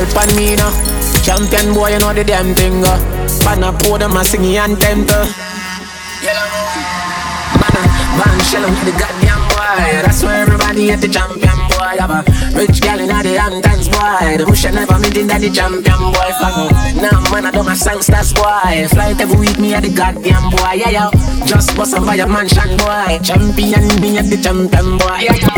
of 0.00 0.14
pan 0.14 0.30
me 0.36 0.56
now. 0.56 0.72
Champion 1.22 1.74
boy, 1.74 1.92
you 1.92 1.98
know 1.98 2.12
the 2.12 2.24
damn 2.24 2.54
thing. 2.54 2.82
Uh. 2.84 2.96
Pan 3.44 3.62
a 3.62 3.72
podium 3.72 4.16
and 4.16 4.26
sing 4.26 4.56
anthem. 4.56 5.06
Uh. 5.08 5.26
Man, 8.18 8.36
shell 8.48 8.64
him 8.64 8.74
to 8.74 8.84
the 8.84 8.94
goddamn 8.98 9.42
boy. 9.52 10.02
That's 10.02 10.22
why 10.22 10.40
everybody 10.40 10.90
at 10.90 11.00
the 11.00 11.08
champion 11.08 11.60
boy. 11.68 11.96
Have 12.00 12.10
a 12.10 12.24
rich 12.56 12.80
gal 12.80 12.98
in 12.98 13.08
the 13.08 13.38
Hamptons 13.38 13.88
boy. 13.88 14.36
The 14.36 14.44
bush 14.46 14.64
never 14.64 14.98
meeting 14.98 15.26
that 15.28 15.40
the 15.40 15.50
champion 15.50 16.00
boy. 16.12 16.30
Fuck 16.40 16.72
Now 16.96 17.20
man, 17.30 17.46
I 17.46 17.50
do 17.50 17.62
my 17.62 17.74
songsters 17.74 18.34
boy. 18.34 18.88
Flight 18.88 19.20
every 19.20 19.38
week, 19.38 19.58
me 19.58 19.74
at 19.74 19.82
the 19.82 19.90
goddamn 19.90 20.50
boy. 20.50 20.80
Yeah, 20.80 20.90
yo. 20.90 21.46
Just 21.46 21.76
bust 21.76 21.94
a 21.94 22.00
fire 22.00 22.26
mansion 22.26 22.76
boy. 22.76 23.18
Champion, 23.22 23.84
me 24.00 24.18
at 24.18 24.26
the 24.26 24.38
champion 24.42 24.98
boy. 24.98 25.18
Yeah. 25.20 25.36
Yeah, 25.36 25.46
yo. 25.46 25.49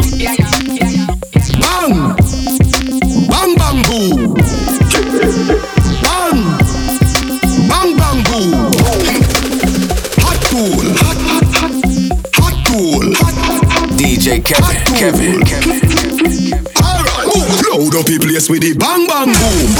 With 18.53 18.61
the 18.61 18.77
bang 18.77 19.09
bang 19.09 19.33
boom. 19.33 19.73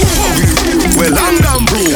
Well, 0.97 1.13
London 1.13 1.61
boom. 1.69 1.93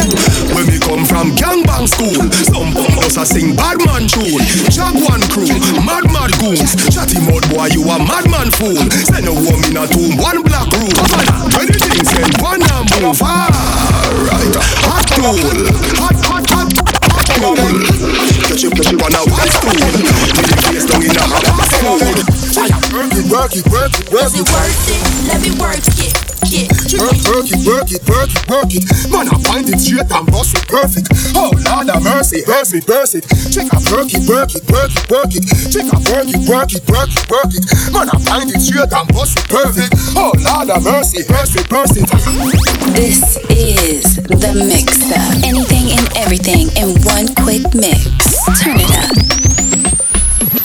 When 0.53 0.69
we 0.69 0.77
come 0.77 1.09
from 1.09 1.33
gang 1.33 1.65
bang 1.65 1.89
school. 1.89 2.21
Some 2.53 2.77
bumpers 2.77 3.17
a 3.17 3.25
sing 3.25 3.57
bad 3.57 3.81
man 3.89 4.05
tune. 4.05 4.45
Jaguan 4.69 5.25
crew, 5.33 5.49
mad 5.89 6.05
mad 6.13 6.37
goons. 6.37 6.77
Chatty 6.93 7.17
mud 7.25 7.49
boy, 7.49 7.73
you 7.73 7.81
a 7.89 7.97
madman 7.97 8.53
fool. 8.53 8.77
Send 9.09 9.25
a 9.25 9.33
woman 9.33 9.73
in 9.73 9.81
a 9.81 9.89
tomb, 9.89 10.21
one 10.21 10.45
black 10.45 10.69
room. 10.77 10.93
Twenty 11.49 11.81
things 11.81 12.13
and 12.13 12.37
one 12.45 12.61
and 12.61 12.85
move. 13.01 13.25
Alright, 13.25 14.53
hot 14.85 15.09
tool, 15.17 15.33
hot 15.97 16.19
hot 16.29 16.45
hot. 16.45 16.69
hot 16.77 17.29
tool. 17.41 17.57
Catch 18.53 18.69
you, 18.69 18.71
catch 18.77 18.93
you 18.93 19.01
on 19.01 19.17
a 19.17 19.23
one 19.33 19.49
stool. 19.49 19.81
Till 19.81 20.45
the 20.45 20.57
face 20.61 20.85
down 20.85 21.01
in 21.01 21.17
a 21.17 21.25
hot 21.25 21.41
food. 21.73 22.21
Work 22.53 23.17
it, 23.17 23.25
work 23.33 23.57
it, 23.57 23.65
work 23.65 23.93
it, 23.97 24.13
work 24.13 24.33
it. 24.37 24.45
Worth 24.45 24.93
it, 24.93 25.01
let 25.25 25.41
me 25.41 25.51
work 25.57 25.81
it. 25.81 26.36
Get. 26.47 26.71
Work, 26.95 27.19
work 27.27 27.51
it, 27.51 27.61
work 27.67 27.91
it, 27.91 28.03
work 28.07 28.31
it, 28.31 28.43
work 28.47 28.71
it. 28.71 28.87
Man, 29.11 29.27
I 29.27 29.35
find 29.43 29.67
it 29.67 29.83
straight 29.83 30.07
and 30.07 30.27
bust 30.31 30.55
it 30.55 30.63
perfect. 30.71 31.11
Oh 31.35 31.51
Lord 31.51 31.91
have 31.91 32.07
mercy, 32.07 32.47
hurts 32.47 32.71
me, 32.71 32.79
burst 32.87 33.19
it. 33.19 33.27
Check 33.51 33.67
out 33.75 33.83
work 33.91 34.15
it, 34.15 34.23
work 34.31 34.55
it, 34.55 34.63
work 34.71 34.95
it, 34.95 35.03
work 35.11 35.33
it. 35.35 35.43
Check 35.75 35.91
out 35.91 36.07
work 36.07 36.31
it, 36.31 36.39
work 36.47 36.71
it, 36.71 36.87
work 36.87 37.11
it, 37.11 37.27
work 37.27 37.51
it. 37.51 37.67
Man, 37.91 38.07
I 38.15 38.17
find 38.23 38.47
it 38.47 38.63
straight 38.63 38.95
and 38.95 39.09
bust 39.11 39.43
it 39.43 39.47
perfect. 39.51 39.91
Oh 40.15 40.31
Lord 40.39 40.71
have 40.71 40.87
mercy, 40.87 41.27
hurts 41.27 41.59
me, 41.59 41.67
burst 41.67 41.99
it. 41.99 42.07
This 42.95 43.43
is 43.51 44.23
the 44.23 44.55
mixer. 44.55 45.19
Anything 45.43 45.99
and 45.99 46.07
everything 46.15 46.71
in 46.79 46.95
one 47.03 47.27
quick 47.43 47.67
mix. 47.75 48.07
Turn 48.63 48.79
it 48.79 48.93
up. 49.03 49.11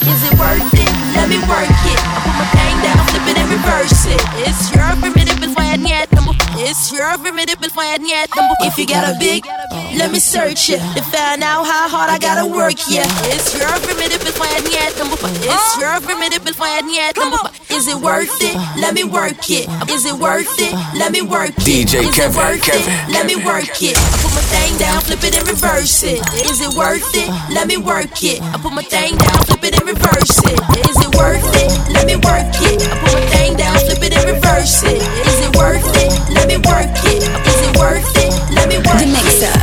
Is 0.06 0.22
it 0.30 0.38
worth 0.38 0.74
it? 0.78 0.92
Let 1.18 1.26
me 1.26 1.42
work 1.50 1.74
it. 1.90 2.00
I 2.06 2.22
put 2.22 2.38
my 2.38 2.46
thing 2.54 2.78
down, 2.86 3.02
flip 3.10 3.26
it 3.34 3.38
and 3.42 3.50
reverse 3.50 4.06
it. 4.06 4.22
It's 4.46 4.70
your 4.70 4.86
primitive 5.02 5.31
fine 5.31 5.31
yet. 5.86 6.10
It's 6.64 6.92
your 6.92 7.18
primitive 7.18 7.60
fine 7.72 8.06
yet. 8.06 8.30
If 8.62 8.78
you 8.78 8.86
got 8.86 9.16
a 9.16 9.18
big, 9.20 9.46
let 9.98 10.12
me 10.12 10.20
search 10.20 10.70
it 10.70 10.80
to 10.96 11.02
find 11.02 11.42
out 11.44 11.64
how 11.66 11.90
hard 11.90 12.10
I 12.10 12.20
gotta 12.20 12.46
work. 12.46 12.76
Yeah, 12.90 13.06
it's 13.32 13.58
your 13.58 13.70
primitive 13.82 14.22
fine 14.36 14.66
yet. 14.72 14.94
It's 14.96 15.78
your 15.80 16.00
primitive 16.02 16.44
fine 16.56 16.94
yet. 16.94 17.16
Is 17.82 17.88
it 17.88 17.98
worth 17.98 18.38
it? 18.46 18.54
Let 18.78 18.94
me 18.94 19.04
work 19.04 19.50
it. 19.50 19.66
Is 19.90 20.06
it 20.06 20.14
worth 20.14 20.54
it? 20.62 20.70
Let 20.94 21.12
me 21.12 21.24
work 21.26 21.50
it. 21.50 21.66
DJ 21.66 22.06
Is 22.06 22.14
Kevin, 22.14 22.30
it 22.30 22.38
worth 22.38 22.62
Kevin, 22.62 22.94
it? 22.94 23.10
Let 23.10 23.26
me 23.26 23.36
work 23.42 23.74
it. 23.82 23.98
I 23.98 24.22
put 24.22 24.38
my 24.38 24.46
thing 24.54 24.78
down, 24.78 25.02
flip 25.02 25.24
it 25.26 25.34
and 25.34 25.50
reverse 25.50 26.06
it. 26.06 26.22
Is 26.46 26.62
it 26.62 26.78
worth 26.78 27.10
it? 27.18 27.26
Let 27.50 27.66
me 27.66 27.82
work 27.82 28.14
it. 28.22 28.38
I 28.38 28.62
put 28.62 28.70
my 28.78 28.86
thing 28.86 29.18
down, 29.18 29.34
flip 29.50 29.66
it 29.66 29.74
and 29.82 29.90
reverse 29.90 30.38
it. 30.46 30.62
Is 30.94 30.98
it 31.02 31.10
worth 31.18 31.42
it? 31.58 31.74
Let 31.90 32.06
me 32.06 32.22
work 32.22 32.54
it. 32.70 32.86
I 32.86 32.94
put 33.02 33.18
my 33.18 33.26
thing 33.34 33.58
down, 33.58 33.74
flip 33.82 33.98
it 34.06 34.14
and 34.14 34.30
reverse 34.30 34.86
it. 34.86 35.02
Is 35.02 35.42
it 35.42 35.50
worth 35.58 35.82
it? 36.06 36.14
Let 36.38 36.46
me 36.46 36.62
work 36.62 36.94
it. 37.10 37.26
Is 37.26 37.60
it 37.66 37.74
worth 37.82 38.14
it? 38.22 38.30
Let 38.54 38.70
me 38.70 38.78
work 38.78 39.02
it. 39.02 39.10
The 39.10 39.10
mixer. 39.10 39.58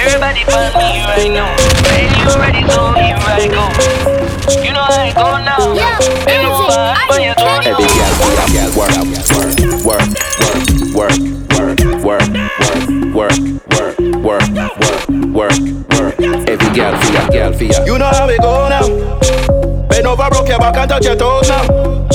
Everybody 0.00 0.40
but 0.48 0.72
me 0.80 1.04
right 1.04 1.28
now. 1.28 1.52
When 1.84 2.08
you 2.16 2.32
ready, 2.32 2.64
so 2.72 2.96
here 2.96 3.20
I 3.28 3.44
go. 3.44 3.68
You 4.64 4.72
know 4.72 4.88
how 4.88 5.04
I 5.04 5.12
go 5.12 5.36
now. 5.36 5.60
Ain't 6.31 6.31
gal, 8.74 9.04
work, 9.04 9.56
work, 9.84 10.08
work, 10.94 11.18
work, 11.18 11.18
work, 11.54 11.78
work, 12.04 12.28
work, 13.14 13.38
work, 14.22 14.48
work, 14.48 14.78
work, 15.34 15.58
work. 15.98 16.20
Every 16.48 16.70
gal, 16.74 17.00
for 17.00 17.12
ya, 17.12 17.28
gal, 17.28 17.52
for 17.52 17.64
ya. 17.64 17.84
You 17.84 17.98
know 17.98 18.06
how 18.06 18.26
we 18.26 18.38
go 18.38 18.68
now. 18.68 18.88
Bend 19.88 20.06
over, 20.06 20.28
broke 20.30 20.48
your 20.48 20.58
back 20.58 20.76
and 20.76 20.90
touch 20.90 21.04
your 21.04 21.16
toes 21.16 21.48
now. 21.48 21.66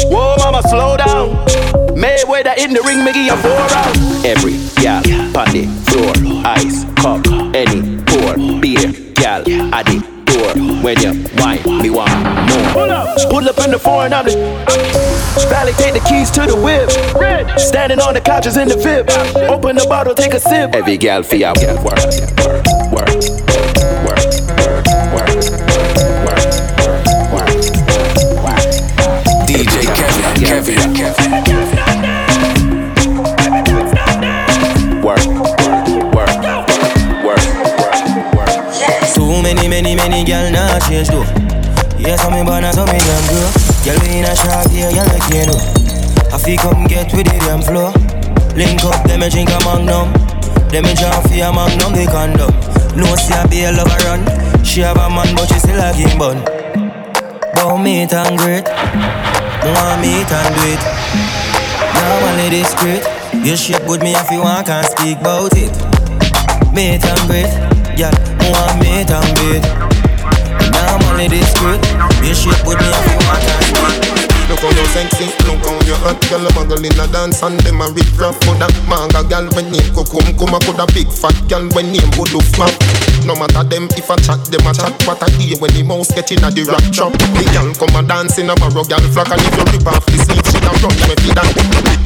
Whoa, 0.10 0.36
mama, 0.40 0.62
slow 0.64 0.98
down. 0.98 1.46
Mayweather 1.96 2.58
in 2.58 2.74
the 2.74 2.82
ring, 2.86 3.04
me 3.06 3.14
give 3.14 3.26
you 3.26 3.38
four 3.38 3.52
rounds. 3.52 4.26
Every 4.26 4.58
gal, 4.82 5.04
on 5.38 5.52
the 5.52 5.66
floor, 5.90 6.14
ice, 6.46 6.86
cup, 7.02 7.26
any 7.56 7.82
pour, 8.06 8.36
beer, 8.60 8.94
at 9.26 9.86
the 9.86 10.17
door. 10.54 10.84
When 10.84 11.00
you 11.02 11.26
wine, 11.38 11.64
me 11.82 11.90
want 11.90 12.12
more. 12.24 12.72
Pull 12.74 12.92
up, 12.92 13.30
pull 13.30 13.50
up 13.50 13.58
in 13.66 13.72
the 13.72 13.80
foreign, 13.80 14.14
I'm 14.14 14.26
the 14.26 14.32
Valley, 15.50 15.74
take 15.74 15.94
the 15.94 16.00
keys 16.08 16.30
to 16.32 16.42
the 16.42 16.56
whip. 16.56 16.90
Standing 17.60 18.00
on 18.00 18.14
the 18.14 18.22
couches 18.22 18.58
in 18.58 18.68
the 18.68 18.76
VIP. 18.78 19.10
Open 19.50 19.76
the 19.76 19.86
bottle, 19.88 20.14
take 20.16 20.34
a 20.34 20.40
sip. 20.40 20.74
Every 20.74 20.98
gal, 20.98 21.24
for 21.24 21.36
ya, 21.36 21.54
gal, 21.54 21.76
work, 21.84 22.00
work, 22.46 22.66
work, 22.92 22.92
work, 22.92 23.37
Too 39.28 39.44
many, 39.44 39.68
many, 39.68 39.94
many 39.94 40.24
girl 40.24 40.50
not 40.56 40.82
change 40.88 41.10
though. 41.10 41.28
Yes, 42.00 42.24
I'm 42.24 42.32
in 42.40 42.46
banana, 42.48 42.72
so 42.72 42.88
me 42.88 42.96
damn 42.96 43.28
girl. 43.28 43.52
Girl, 43.84 44.00
we 44.08 44.20
in 44.20 44.24
a 44.24 44.32
shop 44.32 44.72
here, 44.72 44.88
girl, 44.88 45.04
I 45.04 45.20
can't 45.28 45.52
do. 45.52 45.60
I 46.32 46.40
feel 46.40 46.56
come 46.56 46.88
get 46.88 47.12
with 47.12 47.28
the 47.28 47.36
damn 47.44 47.60
flow. 47.60 47.92
Link 48.56 48.80
up, 48.88 49.04
them 49.04 49.24
a 49.24 49.30
drink 49.30 49.52
a 49.52 49.60
magnum. 49.68 50.16
Them 50.72 50.88
a 50.88 50.96
jump 50.96 51.28
for 51.28 51.36
a 51.36 51.52
magnum, 51.52 51.92
they 51.92 52.08
condom. 52.08 52.56
No 52.96 53.04
see 53.20 53.36
a 53.36 53.44
be 53.52 53.68
a 53.68 53.76
lover 53.76 54.00
run. 54.08 54.24
She 54.64 54.80
have 54.88 54.96
a 54.96 55.12
man, 55.12 55.36
but 55.36 55.52
she 55.52 55.60
still 55.60 55.76
a 55.76 55.92
game 55.92 56.16
bun. 56.16 56.40
Bow 57.52 57.76
meat 57.76 58.16
and 58.16 58.40
great. 58.40 58.64
Want 58.64 60.00
meat 60.00 60.24
and 60.24 60.56
do 60.56 60.64
it. 60.72 60.84
Normally 62.00 62.48
discreet. 62.48 63.04
You 63.44 63.60
shit 63.60 63.84
with 63.92 64.00
me 64.00 64.16
if 64.16 64.32
you 64.32 64.40
want, 64.40 64.72
can't 64.72 64.88
speak 64.88 65.20
about 65.20 65.52
it. 65.52 65.76
Meat 66.72 67.04
and 67.04 67.24
great. 67.28 67.52
Yeah, 68.00 68.16
want 68.52 68.80
me 68.80 69.04
to 69.06 69.20
beat. 69.36 69.64
Now 70.72 70.96
I'm 70.96 71.04
only 71.12 71.28
discreet. 71.28 71.82
You 72.24 72.34
should 72.34 72.58
put 72.64 72.80
me 72.80 72.88
up 72.88 73.04
for 73.06 73.22
my. 73.26 73.57
Look 74.48 74.64
how 74.64 74.72
you 74.72 74.88
sexy, 74.96 75.28
look 75.44 75.60
how 75.60 75.76
you 75.84 75.96
hot. 76.00 76.16
Girl, 76.32 76.48
a 76.48 76.50
muggle 76.56 76.80
in 76.80 76.96
a 76.96 77.08
dance 77.12 77.44
and 77.44 77.60
them 77.68 77.84
a 77.84 77.92
rip 77.92 78.08
rap 78.16 78.36
Coulda 78.48 78.68
manga 78.88 79.24
girl 79.28 79.48
when 79.52 79.68
name 79.72 79.92
Kukum 79.92 80.24
Kuma 80.40 80.60
Coulda 80.64 80.88
big 80.96 81.12
fat 81.12 81.36
girl 81.52 81.68
when 81.76 81.92
name 81.92 82.08
Budu 82.16 82.40
Flap 82.56 82.72
No 83.28 83.36
matter 83.36 83.68
them 83.68 83.92
if 84.00 84.08
I 84.08 84.16
chat, 84.24 84.40
them 84.48 84.64
a 84.64 84.72
chat. 84.72 84.96
What 85.04 85.20
I 85.20 85.28
hear 85.36 85.60
when 85.60 85.76
the 85.76 85.84
mouse 85.84 86.16
get 86.16 86.32
in 86.32 86.44
a 86.44 86.52
the 86.52 86.64
rap 86.64 86.84
trap. 86.96 87.12
The 87.16 87.44
girl 87.52 87.76
come 87.76 87.96
a 87.96 88.02
dance 88.08 88.40
in 88.40 88.48
a 88.48 88.56
barrow 88.56 88.88
girl 88.88 89.04
flock 89.12 89.32
And 89.36 89.44
if 89.44 89.52
you 89.52 89.66
rip 89.68 89.88
off 89.88 90.04
the 90.08 90.16
sleeve, 90.16 90.48
she 90.48 90.60
a 90.64 90.72
run 90.80 90.96
with 90.96 91.28
it 91.28 91.36
down 91.36 91.52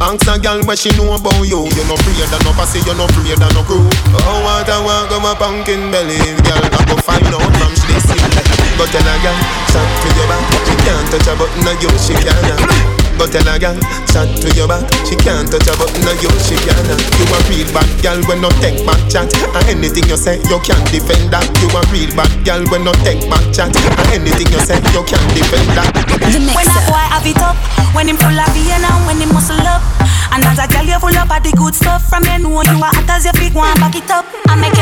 Ask 0.02 0.26
a 0.26 0.34
girl 0.42 0.66
what 0.66 0.82
she 0.82 0.90
know 0.98 1.14
about 1.14 1.46
you. 1.46 1.62
You 1.62 1.84
no 1.86 1.94
afraid 1.94 2.26
of 2.26 2.42
no 2.42 2.52
pussy, 2.58 2.82
you 2.82 2.98
no 2.98 3.06
afraid 3.06 3.38
of 3.38 3.54
no 3.54 3.62
crew. 3.70 3.86
Oh, 4.18 4.42
what 4.42 4.66
I 4.66 4.82
want, 4.82 5.14
come 5.14 5.30
a 5.30 5.38
pumpkin 5.38 5.94
belly 5.94 6.18
Girl, 6.42 6.58
I 6.58 6.82
go 6.90 6.98
find 7.06 7.30
out 7.30 7.54
from 7.54 7.74
see 7.78 8.18
Go 8.82 8.86
tell 8.90 9.06
a 9.06 9.14
girl, 9.22 9.38
shot 9.70 9.86
to 9.86 10.08
your 10.18 10.26
back. 10.26 10.42
She 10.66 10.74
can't 10.82 11.06
touch 11.14 11.30
a 11.30 11.34
button 11.38 11.70
of 11.70 11.78
you, 11.86 11.92
she 12.02 12.18
can't 12.18 12.31
Go 13.22 13.30
tell 13.30 13.46
a 13.46 13.54
girl, 13.62 13.78
shot 14.10 14.26
to 14.42 14.50
your 14.58 14.66
back. 14.66 14.82
She 15.06 15.14
can't 15.14 15.46
touch 15.46 15.70
a 15.70 15.78
button 15.78 16.10
of 16.10 16.18
you, 16.26 16.32
she 16.42 16.58
can't. 16.66 16.90
You 17.22 17.26
a 17.30 17.38
real 17.54 17.70
bad 17.70 17.86
girl 18.02 18.18
when 18.26 18.42
no 18.42 18.50
take 18.58 18.82
back 18.82 18.98
chat. 19.14 19.30
And 19.54 19.62
anything 19.70 20.10
you 20.10 20.18
say, 20.18 20.42
you 20.50 20.58
can't 20.66 20.82
defend 20.90 21.30
that. 21.30 21.46
You 21.62 21.70
a 21.70 21.86
real 21.94 22.10
bad 22.18 22.34
girl 22.42 22.66
when 22.74 22.82
no 22.82 22.98
take 23.06 23.22
back 23.30 23.46
chat. 23.54 23.70
And 23.78 24.10
anything 24.10 24.50
you 24.50 24.58
say, 24.66 24.82
you 24.90 25.06
can't 25.06 25.30
defend 25.38 25.70
that. 25.78 25.94
When 26.18 26.66
a 26.66 26.82
boy 26.90 27.06
have 27.14 27.22
it 27.30 27.38
up, 27.38 27.54
when 27.94 28.10
him 28.10 28.18
full 28.18 28.34
of 28.34 28.50
Vienna, 28.58 28.90
when 29.06 29.22
him 29.22 29.30
muscle 29.30 29.62
up. 29.70 29.86
And 30.34 30.42
as 30.42 30.58
a 30.58 30.66
girl, 30.66 30.90
you 30.90 30.98
full 30.98 31.14
up 31.14 31.30
of 31.30 31.46
the 31.46 31.54
good 31.54 31.78
stuff. 31.78 32.10
From 32.10 32.26
you 32.26 32.42
know 32.42 32.66
you 32.66 32.82
are 32.82 32.90
hot 32.90 33.22
as 33.22 33.30
your 33.30 33.38
feet, 33.38 33.54
one 33.54 33.70
back 33.78 33.94
it 33.94 34.10
up. 34.10 34.26
I 34.50 34.58
make 34.58 34.74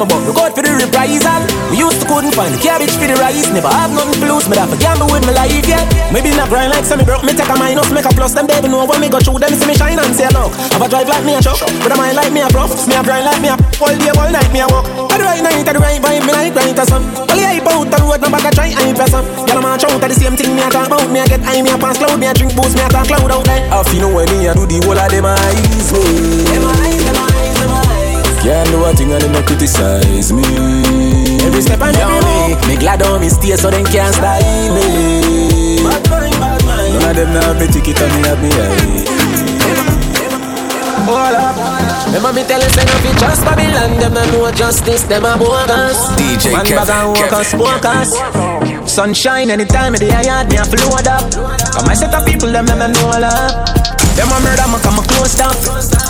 Them 0.00 0.08
want 0.08 0.24
to 0.24 0.32
fight 0.32 0.32
me 0.32 0.32
but 0.32 0.32
we 0.32 0.32
go 0.32 0.40
out 0.48 0.52
for 0.56 0.64
the 0.64 0.72
reprisal. 0.72 1.42
We 1.68 1.76
used 1.76 2.00
to 2.00 2.06
couldn't 2.08 2.32
find 2.32 2.56
the 2.56 2.60
cabbage 2.60 2.96
for 2.96 3.04
the 3.04 3.20
rice 3.20 3.52
Never 3.52 3.68
have 3.68 3.92
nothing 3.92 4.16
to 4.24 4.32
lose, 4.32 4.48
that 4.48 4.64
for 4.64 4.80
gamble 4.80 5.12
with 5.12 5.28
my 5.28 5.36
life, 5.36 5.52
yeah. 5.68 5.84
Maybe 6.08 6.32
not 6.32 6.48
grind 6.48 6.72
like 6.72 6.88
semi 6.88 7.04
broke, 7.04 7.20
me 7.20 7.36
take 7.36 7.52
a 7.52 7.56
minus. 7.60 7.92
Make 7.92 8.08
a 8.08 8.12
plus, 8.16 8.32
them 8.32 8.48
they 8.48 8.64
know 8.64 8.88
when 8.88 8.96
me 8.96 9.12
go 9.12 9.20
through. 9.20 9.44
Them 9.44 9.52
see 9.52 9.68
me 9.68 9.76
shine 9.76 10.00
and 10.00 10.16
say 10.16 10.32
look 10.32 10.56
Have 10.72 10.80
a 10.80 10.88
drive 10.88 11.04
like 11.04 11.24
me 11.28 11.36
a 11.36 11.40
truck, 11.44 11.60
with 11.60 11.92
a 11.92 11.96
mind 12.00 12.16
like 12.16 12.32
me 12.32 12.40
a 12.40 12.48
prof 12.48 12.72
Me 12.88 12.96
a 12.96 13.04
grind 13.04 13.28
like 13.28 13.44
me 13.44 13.52
a 13.52 13.56
all 13.76 13.92
day, 13.92 14.12
all 14.16 14.30
night 14.32 14.48
me 14.48 14.64
a 14.64 14.66
walk. 14.72 14.88
At 15.12 15.20
the 15.20 15.24
right 15.28 15.44
night, 15.44 15.68
at 15.68 15.74
the 15.76 15.80
right 15.84 16.00
vibe, 16.00 16.24
me 16.24 16.32
like 16.32 16.56
right 16.56 16.76
or 16.80 16.86
some 16.88 17.04
Only 17.28 17.44
hype 17.44 17.68
out 17.68 17.84
the 17.92 17.96
road, 18.00 18.20
no 18.24 18.28
bag 18.32 18.48
a 18.48 18.50
try 18.56 18.72
hype 18.72 18.96
or 18.96 19.08
some 19.08 19.28
Girl 19.44 19.60
I'm 19.60 19.68
a 19.68 19.76
shout 19.76 20.00
at 20.00 20.08
the 20.08 20.16
same 20.16 20.32
thing 20.32 20.56
me 20.56 20.64
a 20.64 20.72
talk 20.72 20.88
about. 20.88 21.12
Me 21.12 21.20
a 21.20 21.28
get 21.28 21.44
high, 21.44 21.60
me 21.60 21.68
a 21.68 21.76
pass 21.76 22.00
cloud, 22.00 22.16
me 22.16 22.24
a 22.24 22.32
drink 22.32 22.56
boost, 22.56 22.72
me 22.72 22.80
a 22.80 22.88
talk 22.88 23.04
cloud 23.04 23.28
out 23.28 23.44
there. 23.44 23.68
I 23.68 23.84
feel 23.84 24.08
know 24.08 24.16
when 24.16 24.32
me 24.32 24.48
a 24.48 24.56
do 24.56 24.64
the 24.64 24.80
whole 24.80 24.96
of 24.96 25.12
them 25.12 25.28
eyes 25.28 25.92
me. 25.92 26.00
Them 26.48 26.64
eyes, 26.64 27.09
Can't 28.40 28.68
do 28.70 28.82
a 28.84 28.92
thing 28.94 29.12
and 29.12 29.20
them 29.22 29.32
no 29.32 29.42
criticize 29.42 30.32
me. 30.32 30.42
Every 31.44 31.60
step 31.60 31.80
and 31.82 31.96
every 31.96 32.16
move 32.24 32.68
Me 32.68 32.76
glad 32.76 33.02
on 33.02 33.20
me 33.20 33.28
stay 33.28 33.54
so 33.56 33.70
them 33.70 33.84
can't 33.84 34.14
style 34.14 34.74
me 34.74 35.76
None 35.84 37.04
of 37.04 37.16
them 37.16 37.32
now 37.34 37.52
have 37.52 37.60
me 37.60 37.66
ticket 37.68 38.00
and 38.00 38.12
me 38.16 38.20
have 38.28 38.40
me 38.40 38.48
eye. 38.48 39.30
hold 41.04 41.34
up. 41.36 42.06
Remember 42.06 42.32
me 42.32 42.42
tell 42.46 42.60
you, 42.60 42.68
say 42.70 42.84
nothing 42.84 43.16
just 43.20 43.44
Babylon. 43.44 43.98
Them 44.00 44.14
no 44.14 44.24
know 44.32 44.50
justice, 44.52 45.02
them 45.02 45.24
a 45.24 45.36
bogus. 45.36 46.08
DJ 46.16 46.52
Man 46.52 46.64
Kevin, 46.64 46.86
bag 46.86 46.90
and 46.96 47.08
walkers, 47.12 47.54
walkers. 47.54 48.90
Sunshine 48.90 49.50
anytime 49.50 49.94
of 49.94 50.00
the 50.00 50.06
yard, 50.06 50.48
me 50.50 50.56
a 50.56 50.64
float 50.64 51.06
up. 51.06 51.30
Come 51.72 51.86
my 51.86 51.94
set 51.94 52.14
of 52.14 52.26
people, 52.26 52.50
them 52.50 52.66
them 52.66 52.92
know 52.92 53.20
love. 53.20 53.99
Them 54.16 54.30
a 54.32 54.38
murder, 54.40 54.66
me 54.70 54.78
come 54.82 54.98
a 54.98 55.02
close 55.06 55.40
up. 55.40 55.56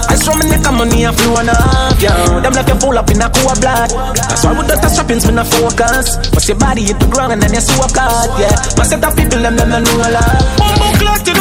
I 0.08 0.16
saw 0.16 0.34
me 0.36 0.46
neck 0.50 0.66
and 0.66 0.76
money 0.76 1.04
a 1.04 1.12
flow 1.12 1.40
up, 1.40 2.00
yo. 2.00 2.40
Them 2.40 2.52
left 2.52 2.68
you 2.68 2.78
full 2.80 2.98
up 2.98 3.10
in 3.10 3.22
a 3.22 3.28
cool 3.30 3.54
blood. 3.60 3.90
That's 4.14 4.44
why 4.44 4.52
with 4.56 4.68
the 4.68 4.76
strappings, 4.88 5.26
me 5.26 5.32
no 5.34 5.44
focus. 5.44 6.18
But 6.30 6.46
your 6.48 6.58
body 6.58 6.82
hit 6.84 6.98
the 6.98 7.06
ground 7.06 7.32
and 7.32 7.42
then 7.42 7.52
you 7.54 7.60
swap 7.60 7.92
cut, 7.92 8.28
yeah. 8.40 8.54
My 8.76 8.84
set 8.84 9.04
of 9.04 9.16
people, 9.16 9.40
them 9.40 9.56
them 9.56 9.70
know. 9.70 9.80
Bumbo 9.80 9.88
clock, 9.90 10.48
you 10.50 10.56
don't 10.56 10.59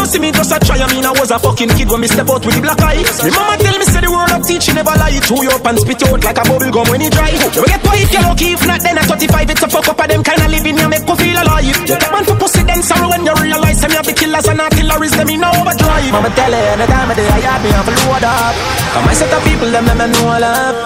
see 0.10 0.20
me 0.20 0.34
just 0.34 0.50
a 0.50 0.58
try. 0.58 0.82
I 0.82 0.90
mean, 0.90 1.06
I 1.06 1.14
was 1.14 1.30
a 1.30 1.38
fucking 1.38 1.70
kid 1.78 1.88
when 1.88 2.02
me 2.02 2.10
step 2.10 2.28
out 2.30 2.42
with 2.42 2.58
the 2.58 2.62
black 2.66 2.82
eye. 2.82 3.06
mama 3.30 3.56
tell 3.62 3.78
me 3.78 3.86
say 3.86 4.02
the 4.02 4.10
word 4.10 4.34
of 4.34 4.42
teaching 4.42 4.76
never 4.76 4.96
lie. 4.98 5.22
Chew 5.22 5.46
you 5.46 5.54
up 5.54 5.66
and 5.70 5.78
spit 5.78 6.02
out 6.04 6.22
like 6.26 6.42
a 6.42 6.44
bubble 6.50 6.72
gum 6.74 6.90
when 6.90 7.06
it 7.06 7.14
dry. 7.14 7.30
You 7.30 7.64
get 7.70 7.82
why 7.86 8.02
if 8.02 8.10
you're 8.10 8.26
lucky, 8.26 8.58
if 8.58 8.66
not 8.66 8.82
then 8.82 8.98
at 8.98 9.06
35 9.06 9.50
it's 9.54 9.62
a 9.62 9.70
fuck 9.70 9.88
up 9.88 10.02
of 10.02 10.08
them 10.10 10.26
kind 10.26 10.42
of 10.42 10.50
living 10.50 10.78
you 10.82 10.90
make 10.90 11.06
you 11.06 11.16
feel 11.16 11.38
alive. 11.38 11.64
You 11.64 11.86
get 11.86 12.04
man 12.10 12.26
for 12.26 12.36
pussy 12.42 12.66
then 12.66 12.82
sorrow 12.82 13.14
when 13.14 13.22
you 13.24 13.36
realize 13.38 13.80
them 13.80 13.94
you 13.94 14.02
have 14.02 14.10
the 14.10 14.16
killers 14.18 14.48
and 14.50 14.60
artilleries 14.60 15.14
them 15.14 15.30
in 15.30 15.46
overdrive. 15.46 16.12
Mama 16.12 16.30
tell 16.34 16.50
you 16.50 16.66
anytime 16.74 17.10
of 17.14 17.16
day 17.16 17.30
I 17.30 17.40
had 17.46 17.62
me 17.62 17.70
have 17.70 17.88
a 17.88 17.94
load 17.94 18.26
up. 18.26 18.56
Come 18.98 19.08
I 19.08 19.14
set 19.14 19.30
of 19.30 19.42
people 19.46 19.70
them 19.70 19.86
them 19.86 20.02
know 20.10 20.42
love. 20.42 20.78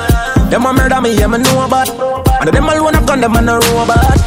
Them 0.52 0.68
a 0.68 0.74
murder 0.74 1.02
me, 1.02 1.18
yeah, 1.18 1.26
me 1.26 1.40
know 1.40 1.66
about 1.66 1.90
And 1.90 2.54
them 2.54 2.70
alone 2.70 2.94
have 2.94 3.08
gun, 3.08 3.22
them 3.22 3.34
a 3.34 3.42
no 3.42 3.58
robot 3.58 4.20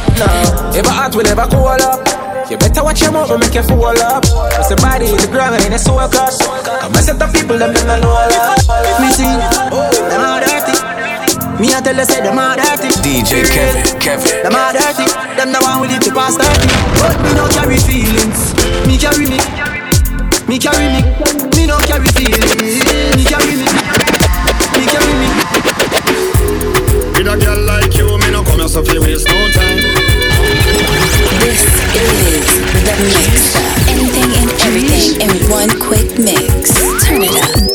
if 0.75 0.85
a 0.85 0.89
heart 0.89 1.15
will 1.15 1.23
never 1.23 1.45
cool 1.47 1.67
up 1.67 2.16
You. 2.49 2.57
Better 2.57 2.81
watch 2.81 3.01
your 3.01 3.11
mouth, 3.11 3.27
make 3.39 3.53
you 3.53 3.63
fall 3.63 3.91
up 3.91 4.23
Cause 4.55 4.71
the 4.71 4.79
body 4.79 5.03
is 5.11 5.19
the 5.19 5.27
ground 5.27 5.59
and 5.59 5.73
it's 5.73 5.83
so 5.83 5.99
cut 6.07 6.31
Come 6.79 6.95
and 6.95 7.03
set 7.03 7.19
the 7.19 7.27
people, 7.27 7.59
them 7.59 7.75
them 7.75 7.91
a 7.91 7.99
know 7.99 8.07
love 8.07 8.55
Me 9.03 9.11
see, 9.11 9.27
oh, 9.67 9.91
them 10.07 10.23
all 10.23 10.39
dirty. 10.39 10.71
Me 11.59 11.75
a 11.75 11.81
tell 11.83 11.91
you, 11.91 12.05
say 12.07 12.23
them 12.23 12.39
all 12.39 12.55
dirty. 12.55 12.87
DJ 13.03 13.43
Kevin, 13.51 13.99
Kevin. 13.99 14.47
Them 14.47 14.55
all 14.55 14.71
dirty. 14.71 15.03
Them 15.35 15.51
the 15.51 15.59
one 15.59 15.81
with 15.81 15.91
it 15.91 15.99
to 16.07 16.11
pass 16.15 16.39
30 16.39 16.71
But 17.03 17.19
me 17.19 17.35
no 17.35 17.51
carry 17.51 17.83
feelings. 17.83 18.55
Me 18.87 18.95
carry 18.95 19.27
me. 19.27 19.43
Me 20.47 20.55
carry 20.55 20.87
me. 20.87 21.03
Me 21.51 21.67
no 21.67 21.75
carry 21.83 22.07
feelings. 22.15 22.55
Me 23.11 23.27
carry 23.27 23.59
me. 23.59 23.67
Me 24.77 24.85
carry 24.87 25.13
me. 25.19 25.29
With 27.11 27.27
a 27.27 27.35
girl 27.43 27.59
like 27.65 27.91
you, 27.97 28.07
me 28.23 28.31
no 28.31 28.43
come 28.45 28.63
here 28.63 28.69
so 28.69 28.83
fi 28.83 28.99
waste 28.99 29.27
no 29.27 29.35
time. 29.51 29.96
The 32.73 32.95
mix. 33.03 33.55
Anything 33.87 34.29
and 34.41 34.51
everything 34.61 35.21
in 35.21 35.49
one 35.49 35.69
quick 35.79 36.17
mix. 36.19 36.73
Turn 37.05 37.23
it 37.23 37.35
up. 37.55 37.66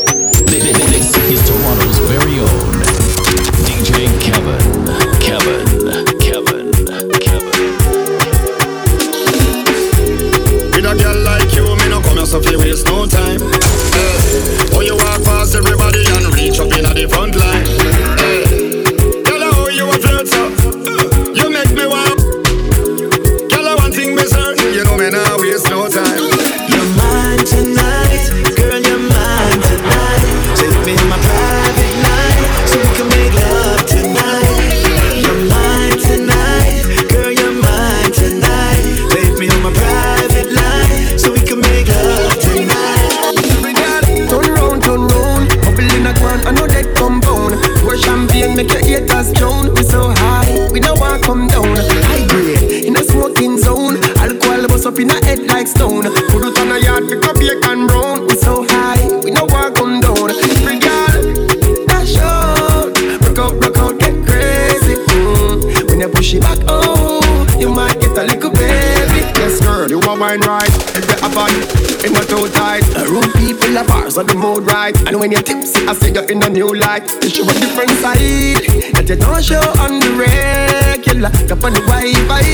Bars 74.12 74.18
on 74.18 74.27
the 74.27 74.35
mood 74.35 74.64
right. 74.66 74.96
And 75.09 75.18
when 75.18 75.33
you're 75.33 75.42
tipsy, 75.42 75.87
I 75.87 75.94
see 75.94 76.12
you're 76.12 76.31
in 76.31 76.42
a 76.42 76.48
new 76.48 76.75
light 76.75 77.09
You 77.22 77.29
show 77.29 77.44
a 77.44 77.53
different 77.53 77.90
side. 78.03 78.61
That 78.94 79.09
you 79.09 79.16
don't 79.16 79.42
show 79.42 79.61
on 79.81 80.01
the 80.01 80.11
regular. 80.16 81.33
Up 81.53 81.64
on 81.64 81.72
the 81.72 81.83
Wi-Fi 81.88 82.44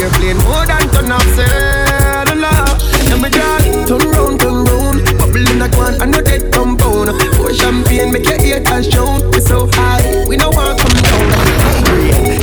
Airplane 0.00 0.38
more 0.44 0.64
than 0.66 0.84
turn 0.92 1.12
off 1.12 1.26
cellular. 1.36 2.60
Now 3.08 3.18
me 3.20 3.28
girl, 3.30 3.60
turn 3.86 4.04
round, 4.10 4.40
turn 4.40 4.64
round. 4.64 4.98
Bubble 5.18 5.46
in 5.48 5.62
a 5.62 5.68
quan, 5.68 6.00
I 6.00 6.06
know 6.06 6.20
that 6.20 6.52
compound 6.52 7.12
Pour 7.36 7.52
champagne, 7.52 8.12
make 8.12 8.26
your 8.26 8.40
haters 8.40 8.88
drown 8.88 9.30
We 9.30 9.40
so 9.40 9.68
high, 9.72 10.24
we 10.28 10.36
no 10.36 10.50
want 10.50 10.78
come 10.80 10.96
down. 11.04 11.74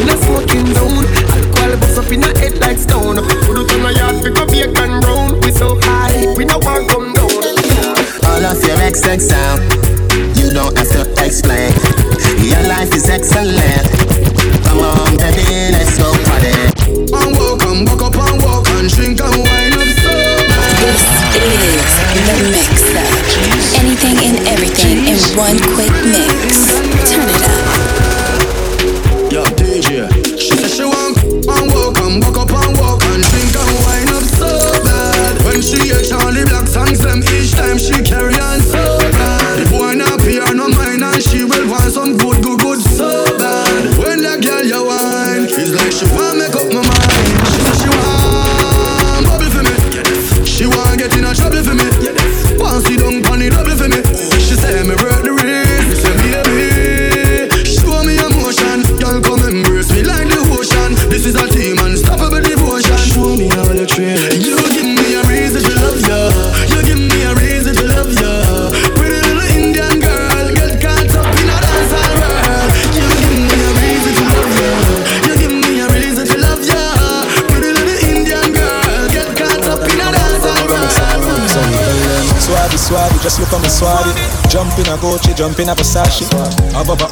In 0.02 0.10
a 0.10 0.16
smoking 0.18 0.68
zone. 0.74 1.06
Alcohol 1.62 1.78
bust 1.78 1.98
up 1.98 2.12
in 2.12 2.24
a 2.24 2.32
head 2.40 2.58
like 2.60 2.78
stone. 2.78 3.18
Put 3.46 3.58
it 3.58 3.72
on 3.74 3.86
a 3.86 3.92
yard, 3.94 4.24
pick 4.24 4.38
up 4.38 4.50
your 4.54 4.72
can 4.74 5.02
round. 5.02 5.44
We 5.46 5.52
so 5.52 5.78
high, 5.82 6.11
XX 8.92 9.72
you 10.38 10.52
don't 10.52 10.78
have 10.78 10.90
to 10.92 11.02
explain. 11.24 11.72
Your 12.44 12.62
life 12.68 12.94
is 12.94 13.10
excellent. 13.10 13.88
Come 14.66 14.80
on, 14.80 15.18
baby, 15.18 15.71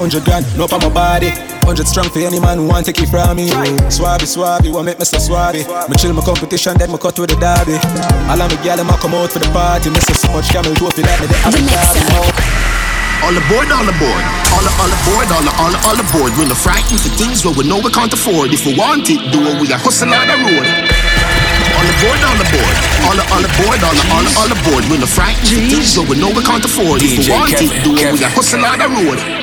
hundred 0.09 0.25
grand, 0.25 0.45
no 0.57 0.65
on 0.65 0.81
my 0.81 0.89
body. 0.89 1.29
Hundred 1.69 1.85
strong 1.85 2.09
for 2.09 2.17
any 2.17 2.41
man 2.41 2.57
who 2.57 2.65
want 2.65 2.81
take 2.81 2.97
it 2.97 3.13
from 3.13 3.37
me. 3.37 3.53
Swabby, 3.93 4.25
swabby, 4.25 4.73
what 4.73 4.81
make 4.81 4.97
me 4.97 5.05
so 5.05 5.21
swabby? 5.21 5.61
Me 5.85 5.93
chill 6.01 6.17
my 6.17 6.25
competition, 6.25 6.73
then 6.81 6.89
me 6.89 6.97
cut 6.97 7.13
with 7.21 7.29
the 7.29 7.37
derby. 7.37 7.77
All 8.25 8.41
of 8.41 8.49
me 8.49 8.57
gyal 8.65 8.81
them 8.81 8.89
a 8.89 8.97
come 8.97 9.13
out 9.13 9.29
for 9.29 9.37
the 9.37 9.45
party. 9.53 9.93
Me 9.93 10.01
say 10.01 10.17
so 10.17 10.33
much 10.33 10.49
camel 10.49 10.73
toe 10.73 10.89
for 10.89 11.05
that, 11.05 11.13
me 11.21 11.29
they 11.29 11.37
have 11.45 11.53
a 11.53 11.61
derby. 11.61 12.01
All 13.21 13.37
aboard, 13.37 13.69
all 13.69 13.85
aboard. 13.85 14.23
All, 14.49 14.65
all 14.81 14.89
aboard, 14.89 15.29
all, 15.29 15.45
all, 15.61 15.75
all 15.93 15.99
aboard. 16.01 16.33
We're 16.41 16.49
not 16.49 16.57
frightened 16.57 17.05
for 17.05 17.13
things 17.13 17.45
where 17.45 17.53
we 17.53 17.69
know 17.69 17.77
we 17.77 17.93
can't 17.93 18.09
afford. 18.09 18.49
If 18.49 18.65
we 18.65 18.73
want 18.73 19.05
it, 19.13 19.21
do 19.29 19.37
it, 19.45 19.61
we 19.61 19.69
a 19.69 19.77
hustle 19.77 20.09
on 20.09 20.25
the 20.25 20.37
road. 20.41 20.65
all 21.77 21.85
aboard, 21.85 22.21
all 22.25 22.39
aboard. 22.41 22.75
All 23.05 23.19
all 23.29 23.45
aboard, 23.45 23.79
all 23.85 23.99
all 24.09 24.25
all 24.41 24.49
aboard. 24.57 24.83
We're 24.89 25.05
the 25.05 25.11
frightened 25.11 25.69
things, 25.69 25.93
but 25.93 26.09
we 26.09 26.17
know 26.17 26.33
we 26.33 26.41
can't 26.41 26.65
afford. 26.65 27.05
If 27.05 27.13
we 27.13 27.29
want 27.29 27.53
it, 27.53 27.69
do 27.85 27.93
it. 27.93 28.09
We 28.09 28.17
got 28.17 28.33
hustle 28.33 28.65
on 28.65 28.81
the 28.81 28.89
road. 28.89 29.38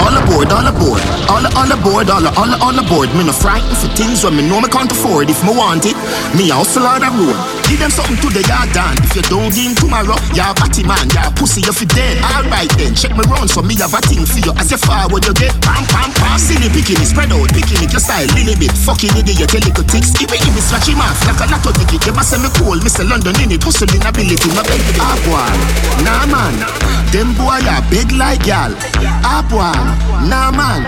All 0.00 0.16
aboard, 0.16 0.52
all 0.52 0.66
aboard, 0.66 1.02
all 1.28 1.46
all 1.56 1.72
aboard, 1.72 2.10
all 2.10 2.26
all 2.38 2.52
all 2.62 2.78
aboard. 2.78 3.08
Me 3.14 3.24
no 3.24 3.32
frightened 3.32 3.76
for 3.76 3.88
things 3.94 4.24
when 4.24 4.36
me 4.36 4.48
know 4.48 4.60
me 4.60 4.68
can't 4.68 4.90
afford. 4.90 5.28
If 5.30 5.44
me 5.44 5.50
want 5.50 5.84
it, 5.86 5.96
me 6.36 6.48
hustle 6.48 6.86
on 6.86 7.00
the 7.00 7.10
road. 7.10 7.59
Give 7.70 7.78
them 7.78 7.94
something 7.94 8.18
to 8.18 8.28
the 8.34 8.42
yard 8.50 8.66
done. 8.74 8.98
If 9.06 9.14
you 9.14 9.22
don't 9.30 9.54
give 9.54 9.78
tomorrow, 9.78 10.18
you're 10.34 10.50
batty 10.58 10.82
man, 10.82 11.06
you're 11.14 11.30
pussy 11.38 11.62
if 11.62 11.78
you 11.78 11.86
dead. 11.86 12.18
Alright 12.18 12.66
then, 12.74 12.98
check 12.98 13.14
me 13.14 13.22
round 13.30 13.46
so 13.46 13.62
me 13.62 13.78
have 13.78 13.94
a 13.94 14.02
thing 14.02 14.26
for 14.26 14.42
you. 14.42 14.50
As 14.58 14.74
you 14.74 14.80
forward 14.82 15.22
you 15.22 15.30
get 15.38 15.54
pam 15.62 15.86
pam 15.86 16.10
pam. 16.18 16.34
Silly 16.34 16.66
picking 16.74 16.98
it, 16.98 17.06
spread 17.06 17.30
out, 17.30 17.46
picking 17.54 17.78
it, 17.78 17.94
your 17.94 18.02
style 18.02 18.26
little 18.34 18.58
bit. 18.58 18.74
Fucking 18.74 19.14
idiot, 19.14 19.38
you 19.38 19.46
tell 19.46 19.62
little 19.62 19.86
ticks. 19.86 20.10
If 20.18 20.34
it 20.34 20.42
me 20.50 20.58
scratch 20.58 20.90
him 20.90 20.98
like 20.98 21.38
a 21.38 21.46
lot 21.46 21.62
of 21.62 21.78
ticket. 21.78 22.02
You 22.10 22.14
say 22.26 22.42
me 22.42 22.50
cool, 22.58 22.74
Mr. 22.82 23.06
London 23.06 23.38
in 23.38 23.54
it, 23.54 23.62
hustling 23.62 24.02
ability, 24.02 24.50
my 24.50 24.66
baby. 24.66 24.90
Ah 24.98 25.14
boy, 25.22 25.46
nah 26.02 26.26
man, 26.26 26.58
them 27.14 27.30
boy 27.38 27.62
are 27.70 27.86
big 27.86 28.10
like 28.18 28.50
y'all. 28.50 28.74
Ah 29.22 29.46
boy, 29.46 29.70
nah 30.26 30.50
man. 30.50 30.82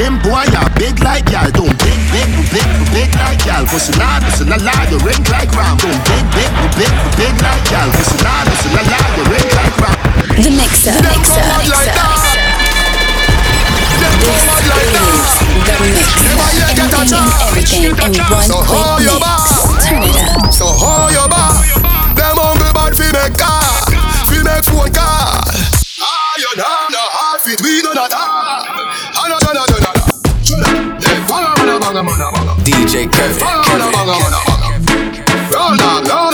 Them 0.00 0.16
boy 0.24 0.48
are 0.56 0.70
big 0.80 0.96
like 1.04 1.28
y'all, 1.28 1.50
don't 1.52 1.76
big, 1.84 2.00
big, 2.08 2.30
big, 2.48 2.64
big 2.88 3.10
like 3.20 3.44
y'all. 3.44 3.68
Pussy 3.68 3.92
la, 4.00 4.16
pussy 4.24 4.48
la 4.48 4.56
la, 4.56 4.72
you 4.88 4.96
ring 5.04 5.20
like 5.28 5.52
ram. 5.52 5.76
Don't 5.76 6.00
big, 6.08 6.19
big, 6.34 6.50
big, 6.76 6.92
big 7.16 7.34
like 7.42 7.70
y'all. 7.70 7.90
Pussy 7.94 8.16
la, 8.24 8.44
pussy 8.44 8.68
la 8.74 8.82
la, 8.84 8.98
you 9.16 9.24
ring 9.32 9.48
like 9.56 9.76
ram. 9.80 9.96
The 10.36 10.50
mixer, 10.50 10.94
mixer, 11.00 11.44
mixer. 11.64 11.94
This 14.20 14.44
is 14.44 14.58
the 14.64 14.74
mix. 14.80 15.40
Anything 16.60 17.12
and 17.12 17.32
everything 17.46 17.84
in 17.84 17.92
one 17.96 18.44
So 18.44 18.56
hold 18.60 19.00
quick 19.00 19.08
your 19.08 19.18
mix. 19.20 19.84
Turn 19.84 20.02
it 20.04 20.16
up. 20.16 20.52
So 20.52 20.66
hold 20.68 21.12
your 21.12 21.28
bar. 21.28 21.56
Them 22.16 22.36
hungry 22.36 22.72
bad 22.76 22.92
fi 22.96 23.08
make 23.12 23.36
car, 23.38 23.64
fi 24.28 24.38
make 24.44 24.64
phone 24.68 24.92
call. 24.92 25.40
Ah, 26.00 26.32
you 26.36 26.52
know 26.56 26.88
no 26.92 27.02
hard 27.16 27.40
fit, 27.40 27.60
we 27.62 27.82
know 27.82 27.94
that. 27.94 28.12
Ah, 28.12 29.24
no, 29.28 29.36
no, 29.40 29.50
no, 29.56 29.64
no, 29.68 29.78
no. 29.80 29.92
Hey, 31.00 31.18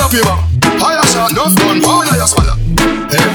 Higher 0.07 1.03
shot, 1.11 1.35
no 1.35 1.51
fun, 1.51 1.83
your 1.83 2.31
swallow. 2.31 2.55
Hey. 3.11 3.19
Hey. 3.19 3.27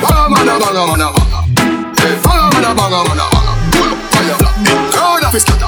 Pull 3.76 3.92
up, 3.92 4.00
fire 4.16 4.32
scatter. 5.36 5.68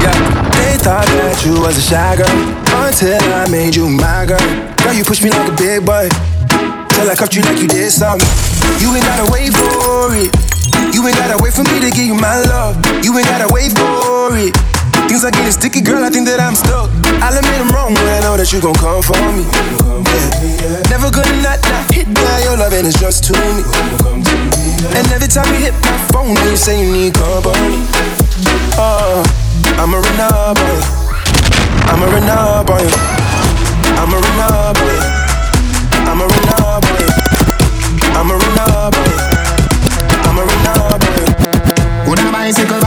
Yeah, 0.00 0.16
they 0.56 0.80
thought 0.80 1.04
that 1.12 1.44
you 1.44 1.60
was 1.60 1.76
a 1.76 1.84
shy 1.84 2.16
girl 2.16 2.32
until 2.88 3.20
I 3.36 3.44
made 3.52 3.76
you 3.76 3.84
my 3.84 4.24
girl. 4.24 4.40
Girl, 4.80 4.94
you 4.96 5.04
push 5.04 5.20
me 5.20 5.28
like 5.28 5.52
a 5.52 5.56
big 5.60 5.84
boy 5.84 6.08
till 6.96 7.04
I 7.04 7.14
cuffed 7.14 7.36
you 7.36 7.42
like 7.42 7.60
you 7.60 7.68
did 7.68 7.92
something. 7.92 8.24
You 8.80 8.96
ain't 8.96 9.04
gotta 9.04 9.28
wait 9.28 9.52
for 9.52 10.08
it. 10.16 10.32
You 10.96 11.04
ain't 11.04 11.20
gotta 11.20 11.36
wait 11.44 11.52
for 11.52 11.68
me 11.68 11.84
to 11.84 11.90
give 11.92 12.08
you 12.08 12.16
my 12.16 12.40
love. 12.48 12.80
You 13.04 13.12
ain't 13.12 13.28
gotta 13.28 13.52
wait 13.52 13.76
for 13.76 14.32
it. 14.40 14.56
Things 15.08 15.24
are 15.24 15.30
getting 15.30 15.52
sticky, 15.52 15.80
girl. 15.80 16.02
I 16.04 16.10
think 16.10 16.26
that 16.26 16.40
I'm 16.40 16.54
stuck. 16.54 16.90
I'll 17.22 17.36
admit 17.36 17.60
I'm 17.60 17.70
wrong, 17.70 17.94
but 17.94 18.08
I 18.08 18.20
know 18.20 18.36
that 18.36 18.52
you 18.52 18.60
gon' 18.60 18.74
come 18.76 19.02
for 19.02 19.16
me. 19.36 19.44
Never 20.90 21.10
gonna 21.12 21.42
not 21.42 21.60
not 21.70 21.86
hit 21.92 22.08
by 22.12 22.40
your 22.42 22.56
loving 22.56 22.86
is 22.86 22.96
just 22.96 23.24
to 23.28 23.32
me. 23.32 23.62
And 24.96 25.06
every 25.12 25.28
time 25.28 25.46
you 25.54 25.70
hit 25.70 25.76
my 25.84 25.96
phone, 26.10 26.34
you 26.48 26.56
say 26.56 26.80
you 26.82 26.90
need 26.92 27.14
company. 27.14 27.84
Uh, 28.76 29.22
oh, 29.22 29.24
I'm 29.78 29.94
a 29.94 30.00
renub 30.00 30.56
boy. 30.56 30.78
I'm 31.86 32.02
a 32.02 32.06
renub 32.10 32.66
boy. 32.66 32.86
I'm 34.00 34.10
a 34.10 34.18
renub 34.18 34.74
boy. 34.80 34.98
I'm 36.08 36.20
a 36.20 36.26
renub 36.26 36.80
boy. 36.82 37.06
I'm 38.16 38.30
a 38.30 38.34
renub 38.34 38.92
boy. 38.92 39.14
I'm 40.26 40.38
a 40.38 40.42
renub 40.48 41.00
boy. 41.00 42.08
Would 42.08 42.18
a 42.18 42.32
bicycle 42.32 42.79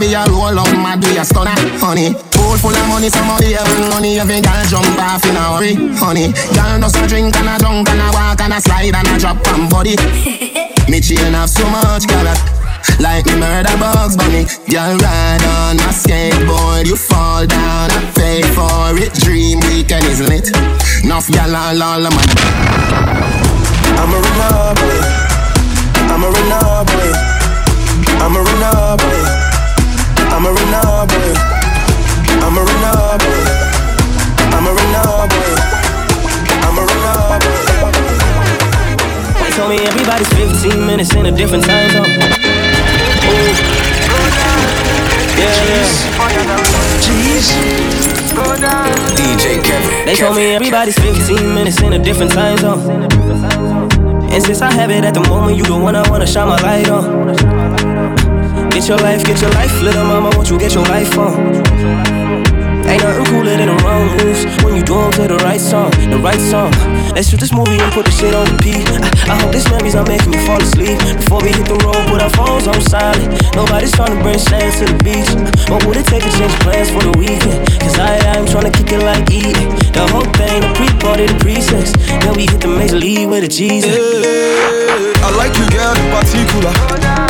be 0.00 0.14
a 0.16 0.24
roll 0.32 0.56
up 0.58 0.72
mad 0.80 1.00
be 1.04 1.20
a 1.20 1.24
stunner, 1.24 1.52
honey. 1.76 2.16
Pool 2.32 2.56
full 2.56 2.72
of 2.72 2.86
money, 2.88 3.12
somebody 3.12 3.52
having 3.52 3.88
money, 3.92 4.18
every 4.18 4.40
girl 4.40 4.64
jump 4.72 4.88
off 4.96 5.22
in 5.28 5.36
a 5.36 5.44
hurry, 5.52 5.76
honey. 6.00 6.32
Girl 6.56 6.80
does 6.80 6.96
a 6.96 7.06
drink 7.06 7.36
and 7.36 7.48
a 7.52 7.60
drunk 7.60 7.88
and 7.92 8.00
a 8.00 8.08
walk 8.16 8.40
and 8.40 8.54
a 8.56 8.60
slide 8.60 8.96
and 8.96 9.06
a 9.06 9.14
drop 9.20 9.36
on 9.52 9.68
body. 9.68 9.94
me 10.90 10.98
chain 11.04 11.36
have 11.36 11.50
so 11.50 11.68
much 11.68 12.08
carrot. 12.08 12.40
Like 12.98 13.26
me 13.26 13.36
murder 13.36 13.76
bugs 13.76 14.16
bunny 14.16 14.44
Girl 14.68 14.96
ride 14.96 15.44
on 15.44 15.76
my 15.76 15.92
skateboard 15.92 16.86
You 16.86 16.96
fall 16.96 17.46
down, 17.46 17.90
I 17.92 18.10
pay 18.16 18.40
for 18.56 18.96
it 18.96 19.12
Dream 19.20 19.60
weekend 19.68 20.04
is 20.06 20.20
lit 20.20 20.48
Enough 21.04 21.28
y'all 21.28 21.54
all 21.54 21.82
all 21.82 22.06
of 22.06 22.12
my 22.12 22.24
I'm 24.00 24.08
a 24.08 24.16
renub 24.16 24.76
boy. 24.76 25.30
I'm 26.08 26.24
a 26.24 26.30
renub 26.30 26.86
boy. 26.86 27.12
I'm 28.24 28.36
a 28.36 28.40
renub 28.40 28.98
boy. 28.98 29.39
I'm 30.40 30.46
a 30.46 30.52
renub 30.56 31.04
boy. 31.04 31.36
I'm 32.40 32.56
a 32.56 32.62
renub 32.64 33.20
boy. 33.20 33.44
I'm 34.56 34.64
a 34.64 34.72
renub 34.72 35.28
boy. 35.28 35.52
I'm 36.64 36.78
a 36.78 36.82
renub 36.88 37.44
boy. 37.44 37.60
They 39.36 39.50
told 39.50 39.68
me 39.68 39.76
everybody's 39.84 40.32
15 40.32 40.86
minutes 40.86 41.12
in 41.14 41.26
a 41.26 41.30
different 41.30 41.64
time 41.64 41.90
zone. 41.90 42.06
Ooh. 42.06 43.52
Yeah, 45.36 45.60
yeah. 45.68 45.92
DJ 49.20 49.60
Kevin. 49.62 50.06
They 50.06 50.14
told 50.14 50.36
me 50.36 50.54
everybody's 50.54 50.98
15 51.00 51.54
minutes 51.54 51.82
in 51.82 51.92
a 51.92 51.98
different 51.98 52.32
time 52.32 52.56
zone. 52.56 52.80
And 54.32 54.42
since 54.42 54.62
I 54.62 54.72
have 54.72 54.90
it 54.90 55.04
at 55.04 55.12
the 55.12 55.20
moment, 55.28 55.58
you 55.58 55.64
the 55.64 55.76
one 55.76 55.94
I 55.94 56.08
wanna 56.08 56.26
shine 56.26 56.48
my 56.48 56.58
light 56.62 56.88
on. 56.88 58.29
Get 58.80 58.88
your 58.88 58.98
life, 59.00 59.24
get 59.24 59.40
your 59.42 59.50
life, 59.50 59.82
little 59.82 60.04
mama, 60.04 60.30
won't 60.34 60.48
you 60.48 60.58
get 60.58 60.72
your 60.72 60.84
life 60.84 61.12
on? 61.18 61.36
Ain't 62.88 63.02
nothing 63.04 63.26
cooler 63.26 63.54
than 63.54 63.68
the 63.68 63.76
wrong 63.84 64.08
moves 64.16 64.48
when 64.64 64.74
you 64.74 64.82
do 64.82 64.96
'em 64.96 65.12
to 65.20 65.28
the 65.28 65.36
right 65.44 65.60
song, 65.60 65.90
the 66.08 66.16
right 66.16 66.40
song. 66.40 66.72
Let's 67.14 67.28
shoot 67.28 67.40
this 67.40 67.52
movie 67.52 67.76
and 67.76 67.92
put 67.92 68.06
the 68.06 68.10
shit 68.10 68.34
on 68.34 68.48
repeat. 68.48 68.88
I, 68.88 69.36
I 69.36 69.36
hope 69.36 69.52
this 69.52 69.68
memories 69.68 69.94
are 69.94 70.06
making 70.08 70.30
me 70.30 70.38
fall 70.46 70.56
asleep. 70.56 70.96
Before 71.20 71.42
we 71.44 71.52
hit 71.52 71.68
the 71.68 71.76
road, 71.84 72.08
put 72.08 72.22
our 72.22 72.30
phones 72.30 72.66
on 72.66 72.80
silent. 72.80 73.28
Nobody's 73.54 73.92
trying 73.92 74.16
to 74.16 74.20
bring 74.24 74.38
sand 74.38 74.72
to 74.80 74.88
the 74.88 74.96
beach. 75.04 75.28
What 75.68 75.84
would 75.84 75.98
it 76.00 76.06
take 76.06 76.24
to 76.24 76.32
change 76.40 76.56
plans 76.64 76.88
for 76.88 77.04
the 77.04 77.12
weekend? 77.20 77.60
Cause 77.84 77.98
I, 78.00 78.16
I'm 78.32 78.46
trying 78.46 78.64
to 78.64 78.72
kick 78.72 78.96
it 78.96 79.04
like 79.04 79.28
eating. 79.30 79.68
The 79.92 80.08
whole 80.08 80.24
thing, 80.40 80.64
the 80.64 80.72
pre-party, 80.72 81.26
the 81.26 81.36
pre-sex. 81.36 81.92
Then 82.24 82.32
we 82.32 82.48
hit 82.48 82.62
the 82.64 82.68
major 82.68 82.96
league 82.96 83.28
with 83.28 83.44
a 83.44 83.48
Jesus. 83.48 83.92
I 85.20 85.28
like 85.36 85.52
you, 85.60 85.68
girl, 85.68 85.92
in 86.00 86.08
particular. 86.16 87.29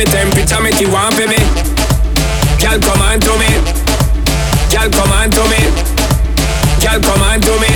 Your 0.00 0.08
temperature, 0.08 0.56
make 0.64 0.80
you 0.80 0.88
want 0.88 1.12
for 1.12 1.28
me. 1.28 1.36
Girl, 2.56 2.80
come 2.80 3.04
on 3.04 3.20
to 3.20 3.36
me. 3.36 3.52
Girl, 4.72 4.88
come 4.88 5.12
on 5.12 5.28
to 5.28 5.44
me. 5.52 5.60
Girl, 6.80 6.96
come 7.04 7.20
on 7.20 7.36
to 7.44 7.52
me. 7.60 7.68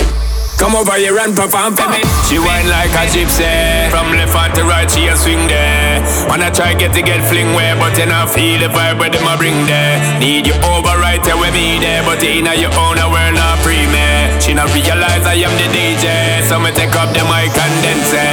Come 0.56 0.72
over 0.72 0.96
here 0.96 1.20
and 1.20 1.36
perform 1.36 1.76
for 1.76 1.84
me. 1.92 2.00
She 2.24 2.40
whine 2.40 2.64
like 2.72 2.96
a 2.96 3.04
gypsy. 3.12 3.92
From 3.92 4.08
left 4.16 4.32
hand 4.32 4.56
to 4.56 4.64
right, 4.64 4.88
she 4.88 5.04
a 5.04 5.12
swing 5.20 5.44
there. 5.52 6.00
Wanna 6.24 6.48
try 6.48 6.72
get 6.72 6.96
to 6.96 7.04
get 7.04 7.20
fling 7.28 7.52
where, 7.52 7.76
but 7.76 7.92
you 8.00 8.08
not 8.08 8.32
feel 8.32 8.56
the 8.56 8.72
vibe 8.72 9.04
where 9.04 9.12
them 9.12 9.28
a 9.28 9.36
bring 9.36 9.60
there. 9.68 10.00
Need 10.16 10.46
you 10.48 10.56
over 10.64 10.96
right 10.96 11.20
there 11.28 11.36
with 11.36 11.52
me 11.52 11.76
there, 11.76 12.00
but 12.08 12.24
in 12.24 12.48
your 12.56 12.72
own 12.80 12.96
a 12.96 13.04
world 13.04 13.36
not 13.36 13.60
free 13.60 13.84
me. 13.92 14.32
She 14.40 14.56
not 14.56 14.72
realize 14.72 15.28
I 15.28 15.44
am 15.44 15.52
the 15.60 15.68
DJ, 15.76 16.40
so 16.48 16.56
me 16.56 16.72
take 16.72 16.96
up 16.96 17.12
the 17.12 17.20
mic 17.28 17.52
and 17.52 17.74
then 17.84 18.00
eh. 18.00 18.08
say, 18.08 18.32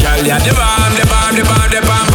Girl, 0.00 0.24
ya 0.24 0.40
the 0.40 0.56
bomb, 0.56 0.92
the 0.96 1.04
bomb, 1.04 1.36
the 1.36 1.44
bomb, 1.44 1.68
the 1.68 1.80
bomb, 1.84 2.05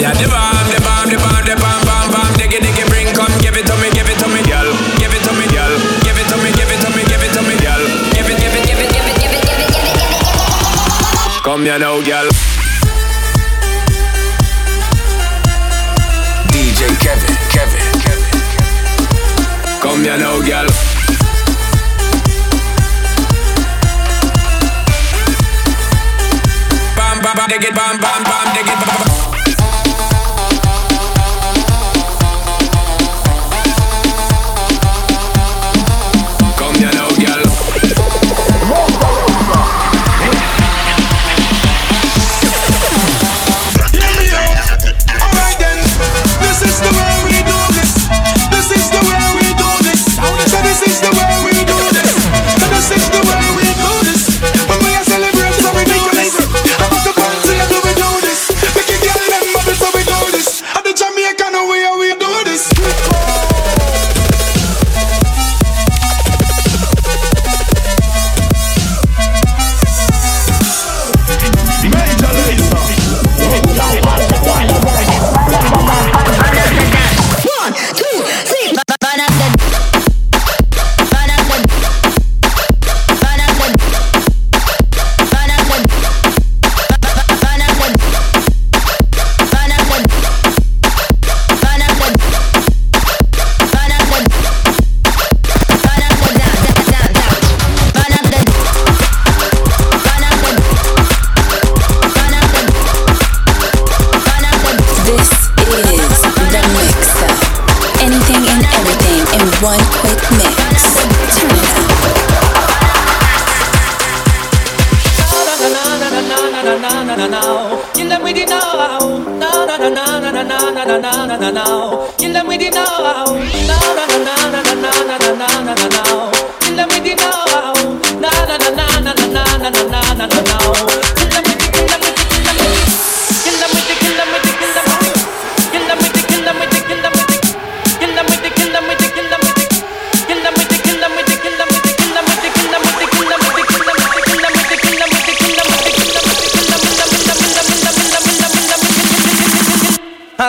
yeah, 0.00 0.16
the 0.16 0.26
bomb, 0.32 0.64
the 0.72 0.80
bomb, 0.80 1.08
the 1.12 1.16
bomb, 1.20 1.44
the 1.44 1.54
bomb, 1.60 1.82
bomb, 1.84 2.08
bomb. 2.08 2.32
Diggy, 2.40 2.56
diggy, 2.56 2.84
bring, 2.88 3.12
come, 3.12 3.28
give 3.44 3.52
it 3.52 3.68
to 3.68 3.76
me, 3.84 3.92
give 3.92 4.08
it 4.08 4.16
to 4.16 4.26
me, 4.32 4.40
girl. 4.48 4.72
Give 4.96 5.12
it 5.12 5.20
to 5.28 5.32
me, 5.36 5.44
girl. 5.52 5.72
Give 6.00 6.16
it 6.16 6.24
to 6.32 6.36
me, 6.40 6.48
give 6.56 6.72
it 6.72 6.80
to 6.80 6.88
me, 6.96 7.02
give 7.04 7.20
it 7.20 7.32
to 7.36 7.42
me, 7.44 7.54
girl. 7.60 7.82
Give 8.16 8.24
it, 8.24 8.36
give 8.40 8.54
it, 8.56 8.64
give 8.64 8.80
it, 8.80 8.88
give 8.88 9.04
it, 9.04 9.16
give 9.20 9.32
it, 9.36 9.44
give 9.44 9.60
it, 9.60 9.68
give 9.68 9.84
it, 9.84 9.92
give 9.92 10.08
it. 10.08 11.42
Come 11.44 11.68
here 11.68 11.78
now, 11.78 12.00
girl. 12.00 12.28
DJ 16.48 16.80
Kevin, 16.96 17.36
Kevin, 17.52 17.84
Kevin. 18.00 18.40
Come 19.84 20.00
here 20.00 20.16
now, 20.16 20.40
girl. 20.40 20.68
Bam, 26.96 27.20
bam, 27.20 27.36
bam, 27.36 27.48
dig 27.48 27.64
it, 27.64 27.74
bam, 27.74 28.00
bam. 28.00 28.19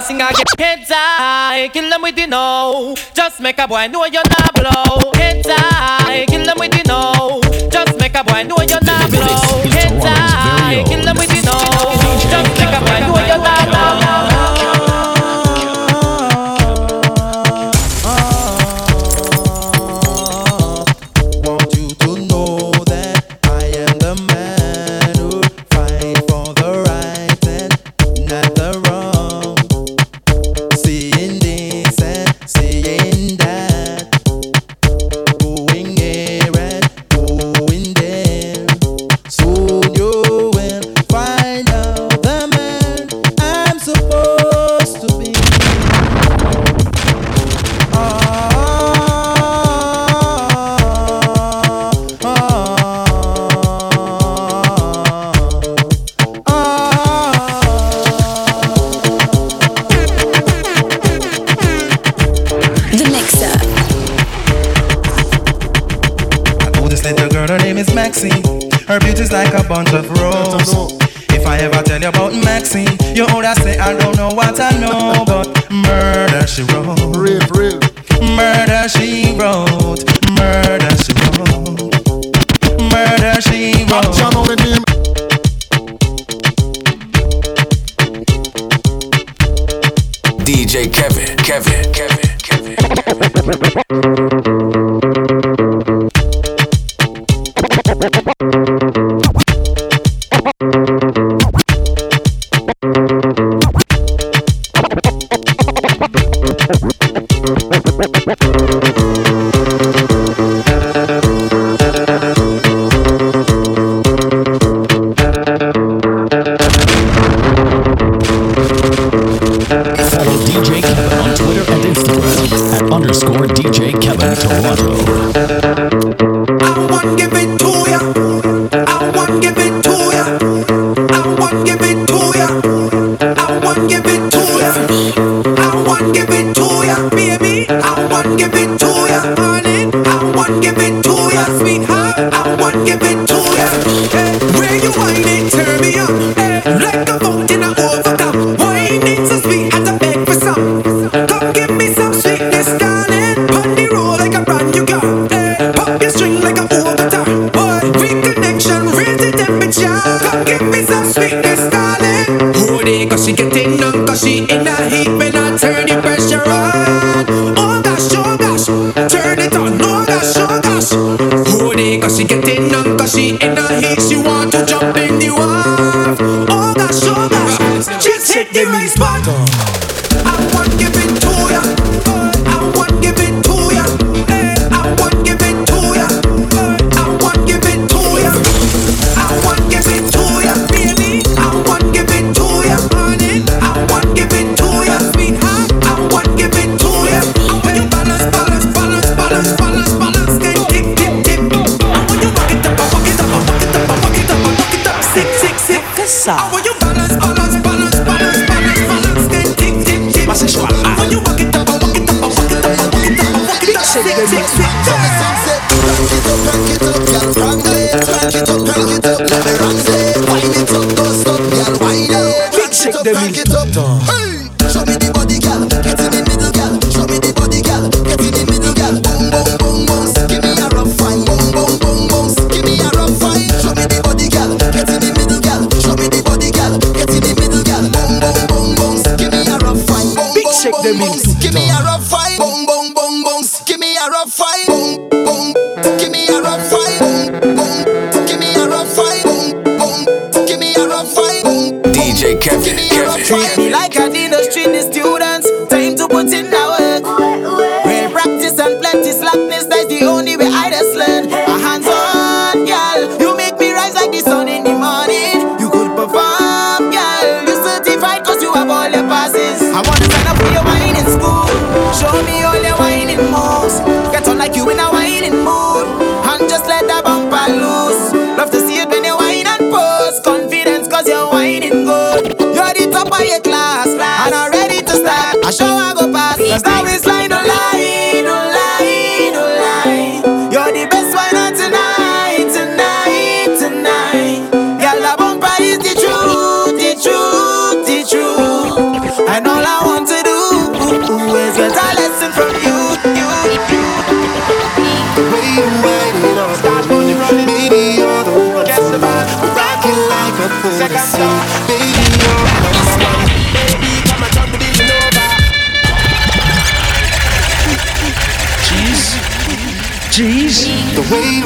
sing 0.02 0.22
again. 0.22 0.46
Head 0.58 0.86
high, 0.90 1.70
kill 1.70 1.90
them 1.90 2.02
with 2.02 2.16
the 2.16 2.28
know. 2.28 2.96
Just 3.14 3.40
make 3.40 3.58
a 3.60 3.68
boy 3.68 3.88
know 3.88 4.06
you're 4.06 4.24
not 4.24 4.54
blow. 4.54 5.12
Head 5.16 5.46
high, 5.46 6.26
kill 6.28 6.46
them 6.46 6.58
with 6.60 6.72
the 6.72 6.84
know. 6.88 7.42
Just 7.70 7.98
make 8.00 8.16
a 8.16 8.24
boy 8.24 8.44
know 8.44 8.58
you're 8.68 8.82
not 8.82 9.10
blow. 9.10 9.70
Head 9.70 10.02
high, 10.02 10.84
kill 10.88 11.04
them 11.04 11.18
with 11.18 11.30
the 11.30 11.42
know. 11.46 11.62
Just 12.30 12.52
make 12.60 12.74
a 12.74 12.80
boy 12.82 13.00
know 13.06 13.20
you're 13.28 13.38
not 13.38 13.68
blow. 13.68 14.01
DJ 90.72 90.90
Kevin, 90.90 91.36
Kevin, 91.36 91.92
Kevin, 91.92 92.32
Kevin. 92.40 92.76
Kevin. 92.78 94.11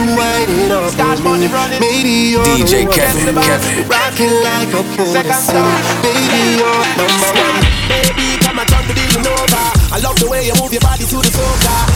winding 0.03 0.71
up. 0.71 0.91
Start 0.91 1.23
money 1.23 1.47
running. 1.47 1.79
Maybe 1.79 2.35
you're 2.35 2.43
DJ 2.43 2.85
the 2.85 2.91
Kevin. 2.91 3.35
Kevin. 3.35 3.87
Rocking 3.87 4.35
like 4.43 4.71
a 4.75 4.81
porn 4.95 5.13
Baby, 6.03 6.41
you're 6.59 6.83
my 6.99 7.07
mama. 7.23 7.47
Baby, 7.87 8.37
come 8.43 8.59
and 8.59 8.69
turn 8.69 8.87
the 8.87 8.93
deal. 8.93 9.05
I 9.95 9.99
love 9.99 10.19
the 10.19 10.27
way 10.27 10.45
you 10.45 10.53
move 10.59 10.73
your 10.73 10.81
body 10.81 11.05
to 11.05 11.15
the 11.15 11.31
soca. 11.31 11.94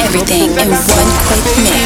everything 0.00 0.50
in 0.52 0.70
one 0.70 1.10
quick 1.26 1.44
mix. 1.64 1.81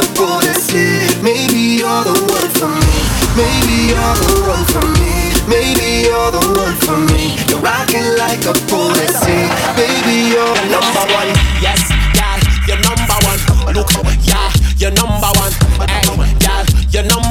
never 0.00 0.20
would 0.20 0.44
have. 0.44 1.22
Maybe 1.22 1.80
you're 1.80 2.04
the 2.04 2.12
one 2.12 2.50
for 2.56 2.68
me. 2.68 2.96
Maybe 3.36 3.92
you're 3.92 4.16
the 4.16 4.32
one 4.48 4.64
for 4.72 4.84
me. 4.98 5.32
Maybe 5.48 6.06
you're 6.08 6.30
the 6.30 6.40
one 6.56 6.76
for 6.84 6.96
me. 7.12 7.36
You're 7.48 7.60
rocking 7.60 8.16
like 8.16 8.44
a 8.46 8.54
policy. 8.68 9.38
Baby, 9.76 10.32
you're 10.32 10.54
the 10.54 10.64
number 10.70 11.04
one. 11.12 11.30
Yes, 11.60 11.80
girl, 12.16 12.38
you're 12.66 12.80
number 12.80 13.16
one. 13.26 13.74
Look, 13.74 13.90
yeah, 14.24 14.52
you're 14.78 14.92
number 14.92 15.30
one. 15.36 15.52
Hey, 15.88 16.02
girl, 16.06 16.64
you're 16.90 17.04
number 17.04 17.29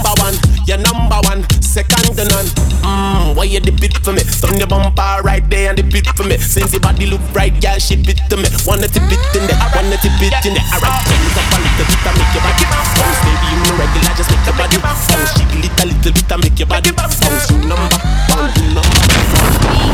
Why 3.39 3.47
you 3.47 3.63
dip 3.63 3.79
it 3.79 3.95
for 4.03 4.11
me? 4.11 4.19
Turn 4.19 4.59
your 4.59 4.67
bumper 4.67 5.23
right 5.23 5.39
there 5.47 5.71
and 5.71 5.79
dip 5.79 5.95
it 5.95 6.11
for 6.11 6.27
me. 6.27 6.35
Since 6.35 6.75
your 6.75 6.83
body 6.83 7.07
look 7.07 7.23
right, 7.31 7.55
girl, 7.63 7.79
ship 7.79 8.03
it 8.03 8.19
to 8.27 8.35
me. 8.35 8.51
Wanna 8.67 8.91
tip 8.91 9.07
it 9.07 9.15
in 9.31 9.47
there, 9.47 9.55
wanna 9.71 9.95
tip 9.95 10.11
it 10.19 10.35
in 10.43 10.59
there. 10.59 10.67
Alright, 10.75 11.07
it 11.07 11.39
up 11.39 11.47
a 11.47 11.59
little 11.63 11.87
bit 11.87 12.03
and 12.03 12.15
make 12.19 12.35
your 12.35 12.43
body 12.43 12.67
bounce. 12.67 12.91
Baby, 12.99 13.47
you 13.47 13.57
know 13.63 13.79
regular, 13.79 14.11
just 14.19 14.27
make 14.27 14.43
your 14.43 14.59
body 14.59 14.75
bounce. 14.83 15.07
Jiggle 15.39 15.63
it 15.63 15.71
a 15.71 15.83
little 15.87 16.11
bit 16.11 16.27
and 16.27 16.41
make 16.43 16.59
your 16.59 16.67
body 16.67 16.91
bounce. 16.91 17.15
You 17.47 17.63
number 17.63 17.87
one, 18.35 18.51
you 18.59 18.75
number 18.75 19.07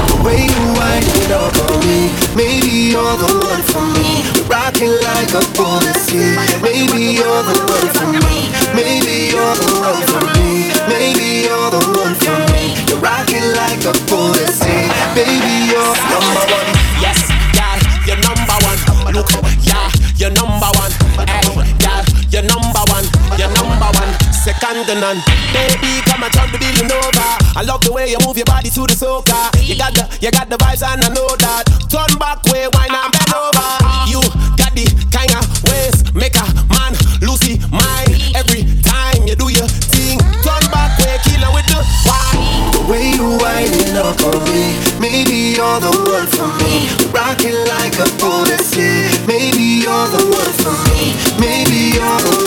The 0.10 0.18
way 0.26 0.42
you 0.50 0.66
wind 0.82 1.06
it 1.06 1.30
up 1.30 1.54
on 1.70 1.86
me, 1.86 2.18
maybe 2.34 2.98
you're 2.98 3.18
the 3.22 3.30
one 3.46 3.62
for 3.70 3.86
me. 3.94 4.26
Rocking 4.50 4.90
like 5.06 5.38
a 5.38 5.46
policy, 5.54 6.34
maybe 6.66 7.22
you're 7.22 7.46
the 7.46 7.62
one 7.62 7.94
for 7.94 8.10
me. 8.10 8.50
Maybe 8.74 9.30
you're 9.38 9.54
the 9.54 9.70
one 9.86 10.02
for 10.10 10.26
me. 10.34 10.74
Maybe 10.90 11.46
you're 11.46 11.70
the 11.70 11.82
one 11.94 12.18
for 12.18 12.42
me. 12.50 12.55
Rocking 13.06 13.46
like 13.54 13.86
a 13.86 13.94
policy, 14.10 14.90
baby 15.14 15.70
you're 15.70 15.94
number 16.10 16.42
one. 16.50 16.66
Yes, 16.98 17.30
yeah, 17.54 17.78
you're 18.02 18.18
number 18.18 18.58
one. 18.66 18.82
Look, 19.14 19.30
yeah, 19.62 19.94
you're 20.18 20.34
number 20.34 20.70
one. 20.74 20.90
Hey, 21.30 21.46
yeah, 21.86 22.02
you're 22.34 22.42
number 22.50 22.82
one. 22.90 23.06
You're 23.38 23.54
number 23.54 23.90
one. 23.94 24.12
Second 24.34 24.90
to 24.90 24.96
none. 24.98 25.22
Baby, 25.54 26.02
come 26.10 26.24
and 26.24 26.34
turn 26.34 26.50
the 26.50 26.58
building 26.58 26.90
over. 26.90 27.30
I 27.54 27.62
love 27.62 27.86
the 27.86 27.94
way 27.94 28.10
you 28.10 28.18
move 28.26 28.38
your 28.38 28.46
body 28.46 28.70
to 28.72 28.82
the 28.90 28.98
soca. 28.98 29.54
You 29.62 29.78
got 29.78 29.94
the, 29.94 30.10
you 30.20 30.32
got 30.32 30.50
the 30.50 30.58
vibes 30.58 30.82
and 30.82 31.04
I 31.04 31.10
know 31.10 31.30
that. 31.46 31.64
Turn 31.86 32.18
back 32.18 32.42
way, 32.50 32.66
why 32.74 32.88
not 32.90 33.14
bend 33.14 33.34
over? 33.34 33.85
Up 43.96 44.20
on 44.24 44.44
me, 44.52 44.76
maybe 45.00 45.56
you're 45.56 45.80
the 45.80 45.92
one 46.12 46.28
for 46.28 46.48
me. 46.64 46.90
Rocking 47.12 47.56
like 47.74 47.96
a 48.00 48.10
policy, 48.20 49.08
maybe 49.26 49.84
you're 49.84 50.08
the 50.16 50.24
one 50.28 50.54
for 50.64 50.76
me. 50.90 51.16
Maybe 51.40 51.96
you're 51.96 52.22
the 52.28 52.45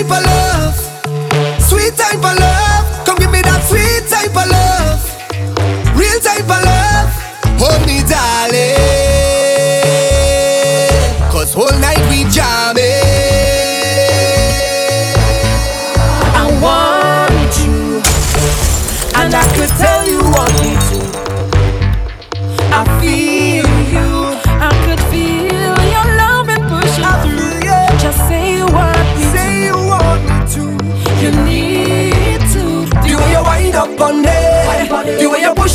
hay 0.00 0.08
valor. 0.08 0.49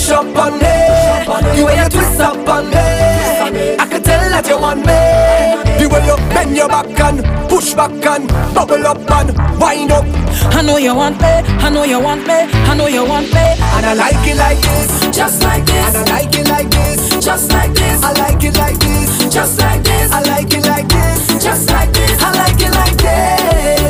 Push 0.06 0.14
up 0.14 0.38
on 0.38 0.54
me, 0.54 1.58
the 1.58 1.64
way 1.66 1.76
you 1.82 1.90
twist 1.90 2.20
up 2.20 2.48
on 2.48 2.70
me. 2.70 2.78
I 2.78 3.88
can 3.90 4.04
tell 4.04 4.30
that 4.30 4.46
you 4.48 4.60
want 4.60 4.86
me. 4.86 5.02
The 5.82 5.90
way 5.90 6.06
you 6.06 6.16
bend 6.30 6.56
your 6.56 6.68
back 6.68 7.00
and 7.00 7.50
push 7.50 7.74
back 7.74 7.92
and 8.06 8.28
bubble 8.54 8.86
up 8.86 9.02
and 9.10 9.34
wind 9.60 9.92
up. 9.92 10.06
I 10.54 10.62
know 10.62 10.78
you 10.78 10.94
want 10.94 11.20
me, 11.20 11.28
I 11.28 11.70
know 11.70 11.84
you 11.86 12.00
want 12.00 12.22
me, 12.28 12.38
I 12.70 12.76
know 12.76 12.86
you 12.88 13.04
want 13.04 13.34
me. 13.34 13.46
And 13.76 13.86
I 13.86 13.94
like 13.96 14.28
it 14.28 14.38
like 14.38 14.62
this, 14.62 15.16
Just 15.16 15.42
like 15.42 15.66
this, 15.66 15.96
and 15.96 15.98
I 15.98 16.22
like 16.22 16.36
it 16.36 16.50
like 16.50 16.70
this. 16.70 17.26
just 17.26 17.52
like 17.52 17.74
this, 17.74 18.04
I 18.04 18.14
like 18.14 18.44
it 18.44 18.58
like 18.58 18.78
this, 18.78 19.34
just 19.34 19.60
like 19.60 19.84
this, 19.84 20.12
I 20.12 20.22
like 20.22 20.54
it 20.54 20.66
like 20.68 20.88
this. 20.88 21.44
just 21.44 21.70
like 21.72 21.92
this. 21.94 22.22
I 22.22 22.32
like 22.32 22.62
it 22.62 22.72
like 22.72 22.98
this. 22.98 23.85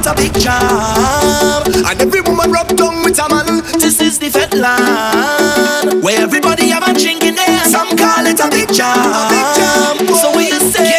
Call 0.00 0.14
it 0.14 0.18
a 0.18 0.32
big 0.32 0.42
job. 0.42 1.66
And 1.66 2.00
every 2.00 2.22
woman 2.22 2.50
rub 2.50 2.68
down 2.68 3.02
with 3.04 3.18
a 3.18 3.28
man. 3.28 3.62
This 3.78 4.00
is 4.00 4.18
the 4.18 4.28
Fetland. 4.28 6.02
Where 6.02 6.22
everybody 6.22 6.68
have 6.68 6.88
a 6.88 6.94
drink 6.98 7.22
in 7.22 7.34
there. 7.34 7.64
Some 7.64 7.98
call 7.98 8.24
it 8.24 8.40
a 8.40 8.48
big 8.48 8.72
job. 8.72 9.98
So 10.16 10.38
you 10.38 10.58
say? 10.72 10.96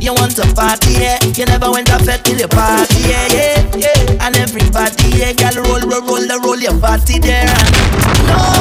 You 0.00 0.14
want 0.14 0.36
to 0.36 0.46
party, 0.54 0.92
yeah? 0.92 1.18
You 1.34 1.44
never 1.46 1.70
went 1.72 1.88
to 1.88 1.98
fete 1.98 2.24
till 2.24 2.38
you 2.38 2.48
party, 2.48 3.02
yeah, 3.04 3.26
yeah, 3.28 3.76
yeah. 3.76 4.24
And 4.24 4.36
everybody, 4.36 5.10
yeah, 5.12 5.32
girl, 5.34 5.62
roll, 5.64 5.82
roll, 5.82 6.06
roll, 6.06 6.40
roll, 6.40 6.56
your 6.56 6.72
body 6.78 7.18
there. 7.18 7.44
And 7.44 8.24
nobody 8.24 8.59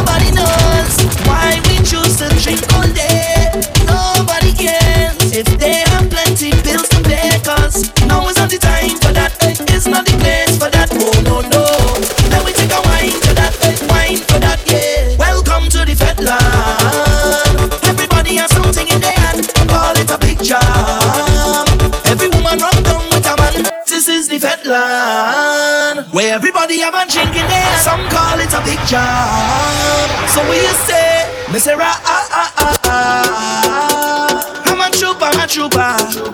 Where 26.19 26.35
everybody 26.35 26.79
have 26.79 26.93
a 26.95 27.09
drink 27.09 27.31
in 27.31 27.47
there. 27.47 27.77
Some 27.79 28.03
call 28.09 28.37
it 28.43 28.51
a 28.51 28.59
big 28.67 28.75
job. 28.91 30.03
So 30.27 30.43
we 30.51 30.59
you 30.59 30.75
say, 30.83 31.23
Mr. 31.47 31.79
Ah 31.79 31.95
ah 32.03 32.27
ah 32.35 32.53
ah 32.59 32.79
ah. 32.83 34.63
I'm 34.65 34.81
a 34.83 34.91
trooper, 34.91 35.31
a 35.31 35.47
trooper. 35.47 35.79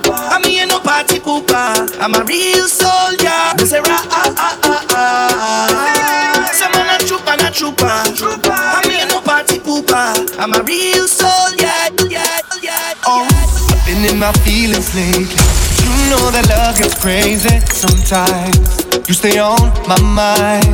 I'm 0.09 0.41
here 0.41 0.65
no 0.65 0.79
party 0.79 1.19
pooper. 1.19 1.85
I'm 2.01 2.15
a 2.15 2.23
real 2.25 2.67
soldier. 2.67 3.29
Mr. 3.61 3.85
Ah 3.85 4.01
ah 4.09 4.33
ah 4.41 4.57
ah 4.65 4.85
ah. 4.89 6.49
Some 6.51 6.71
man 6.71 6.89
a 6.89 7.05
trooper, 7.05 7.37
not 7.37 7.53
trooper. 7.53 7.85
I'm 8.49 8.89
here 8.89 9.05
no 9.05 9.21
super. 9.85 10.41
I'm 10.41 10.53
a 10.53 10.63
real 10.63 11.07
soul, 11.07 11.53
yeah, 11.57 11.89
yeah, 12.09 12.39
yeah. 12.61 12.93
Oh, 13.05 13.27
I've 13.69 13.85
been 13.85 14.03
in 14.05 14.17
my 14.17 14.31
feelings 14.41 14.95
lately. 14.95 15.74
You 15.85 15.93
know 16.09 16.25
that 16.33 16.49
love 16.49 16.75
gets 16.81 16.97
crazy 16.97 17.61
sometimes. 17.69 18.57
You 19.07 19.13
stay 19.13 19.37
on 19.37 19.69
my 19.85 20.01
mind. 20.01 20.73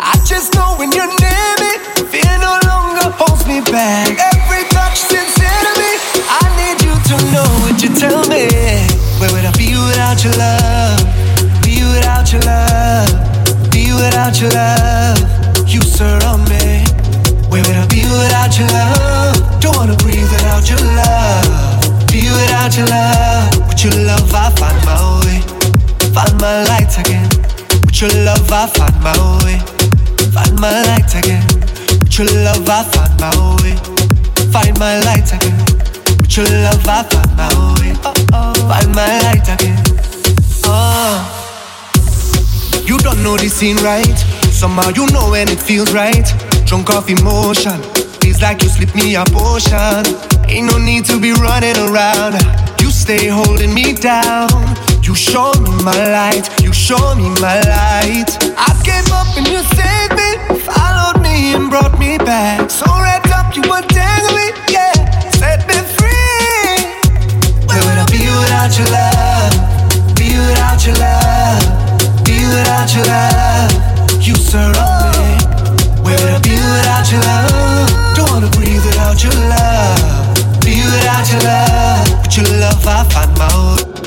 I 0.00 0.16
just 0.24 0.54
know 0.56 0.72
when 0.80 0.88
you're 0.96 1.12
near 1.20 1.50
me, 1.60 1.72
fear 2.08 2.32
no 2.40 2.56
longer 2.64 3.12
holds 3.20 3.44
me 3.44 3.60
back. 3.68 4.08
Every 4.08 4.64
touch 4.72 5.04
sincere 5.04 5.60
to 5.68 5.72
me. 5.76 5.92
I 6.40 6.44
need 6.56 6.78
you 6.80 6.94
to 7.12 7.16
know 7.28 7.48
what 7.60 7.76
you 7.84 7.92
tell 7.92 8.24
me. 8.32 8.48
Where 9.20 9.30
would 9.36 9.44
I 9.44 9.52
be 9.52 9.76
without 9.76 10.24
your 10.24 10.34
love? 10.40 11.04
Be 11.60 11.84
without 11.92 12.32
your 12.32 12.42
love. 12.48 13.12
Be 13.70 13.92
without 13.92 14.40
your 14.40 14.50
love. 14.50 15.20
You 15.68 15.82
surround 15.82 16.48
me. 16.48 16.61
With 28.02 28.14
your 28.14 28.24
love, 28.24 28.50
I 28.50 28.66
find 28.66 29.00
my 29.00 29.14
way. 29.44 29.58
Find 30.34 30.58
my 30.58 30.82
light 30.90 31.14
again. 31.14 31.46
With 32.02 32.18
your 32.18 32.26
love, 32.42 32.68
I 32.68 32.82
find 32.82 33.20
my 33.20 33.30
way. 33.62 33.76
Find 34.50 34.76
my 34.76 34.98
light 35.06 35.32
again. 35.32 35.56
With 36.18 36.36
your 36.36 36.46
love, 36.66 36.84
I 36.84 37.04
find 37.04 37.36
my 37.36 37.46
way. 37.78 37.94
Find 38.66 38.92
my 38.92 39.20
light 39.22 39.46
again. 39.46 39.78
Oh. 40.64 41.22
You 42.84 42.98
don't 42.98 43.22
know 43.22 43.36
the 43.36 43.48
scene 43.48 43.76
right. 43.76 44.18
Somehow 44.50 44.88
you 44.88 45.06
know 45.12 45.30
when 45.30 45.48
it 45.48 45.60
feels 45.60 45.92
right. 45.94 46.26
Drunk 46.66 46.90
off 46.90 47.08
emotion. 47.08 47.80
Feels 48.18 48.42
like 48.42 48.64
you 48.64 48.68
slip 48.68 48.96
me 48.96 49.14
a 49.14 49.24
potion. 49.26 50.02
Ain't 50.50 50.66
no 50.66 50.76
need 50.76 51.04
to 51.04 51.20
be 51.20 51.34
running 51.34 51.76
around. 51.76 52.34
You 52.80 52.90
stay 52.90 53.28
holding 53.28 53.72
me 53.72 53.92
down. 53.92 54.50
You 55.02 55.16
show 55.16 55.52
me 55.60 55.70
my 55.82 55.98
light. 56.10 56.48
You 56.62 56.72
show 56.72 57.14
me 57.16 57.28
my 57.40 57.58
light. 57.66 58.30
I 58.56 58.70
came 58.86 59.10
up 59.12 59.26
and 59.36 59.46
you 59.48 59.58
saved 59.74 60.14
me. 60.14 60.60
Followed 60.62 61.20
me 61.20 61.54
and 61.54 61.68
brought 61.68 61.98
me 61.98 62.18
back. 62.18 62.70
So 62.70 62.86
wrapped 62.86 63.30
up, 63.30 63.56
you 63.56 63.62
untangled 63.62 64.34
me. 64.38 64.54
Yeah, 64.70 64.94
set 65.34 65.66
me 65.66 65.74
free. 65.98 66.86
Where 67.66 67.82
would 67.82 67.98
I 67.98 68.06
be 68.14 68.22
without 68.30 68.72
your 68.78 68.88
love? 68.94 70.14
Be 70.14 70.38
without 70.38 70.86
your 70.86 70.94
love. 70.94 72.24
Be 72.24 72.46
without 72.46 72.94
your 72.94 73.06
love. 73.10 73.74
You 74.22 74.36
surround 74.36 75.18
me. 75.18 75.34
Where 76.06 76.18
would 76.22 76.30
I 76.30 76.40
be 76.46 76.54
without 76.54 77.10
your 77.10 77.20
love? 77.26 77.90
Don't 78.14 78.30
wanna 78.30 78.50
breathe 78.54 78.86
without 78.86 79.18
your 79.18 79.34
love. 79.50 80.62
Be 80.62 80.78
without 80.78 81.26
your 81.26 81.42
love. 81.42 82.06
With 82.22 82.36
your 82.38 82.46
love, 82.62 82.86
I 82.86 83.02
find 83.10 83.36
my 83.36 83.50
way. 83.74 84.01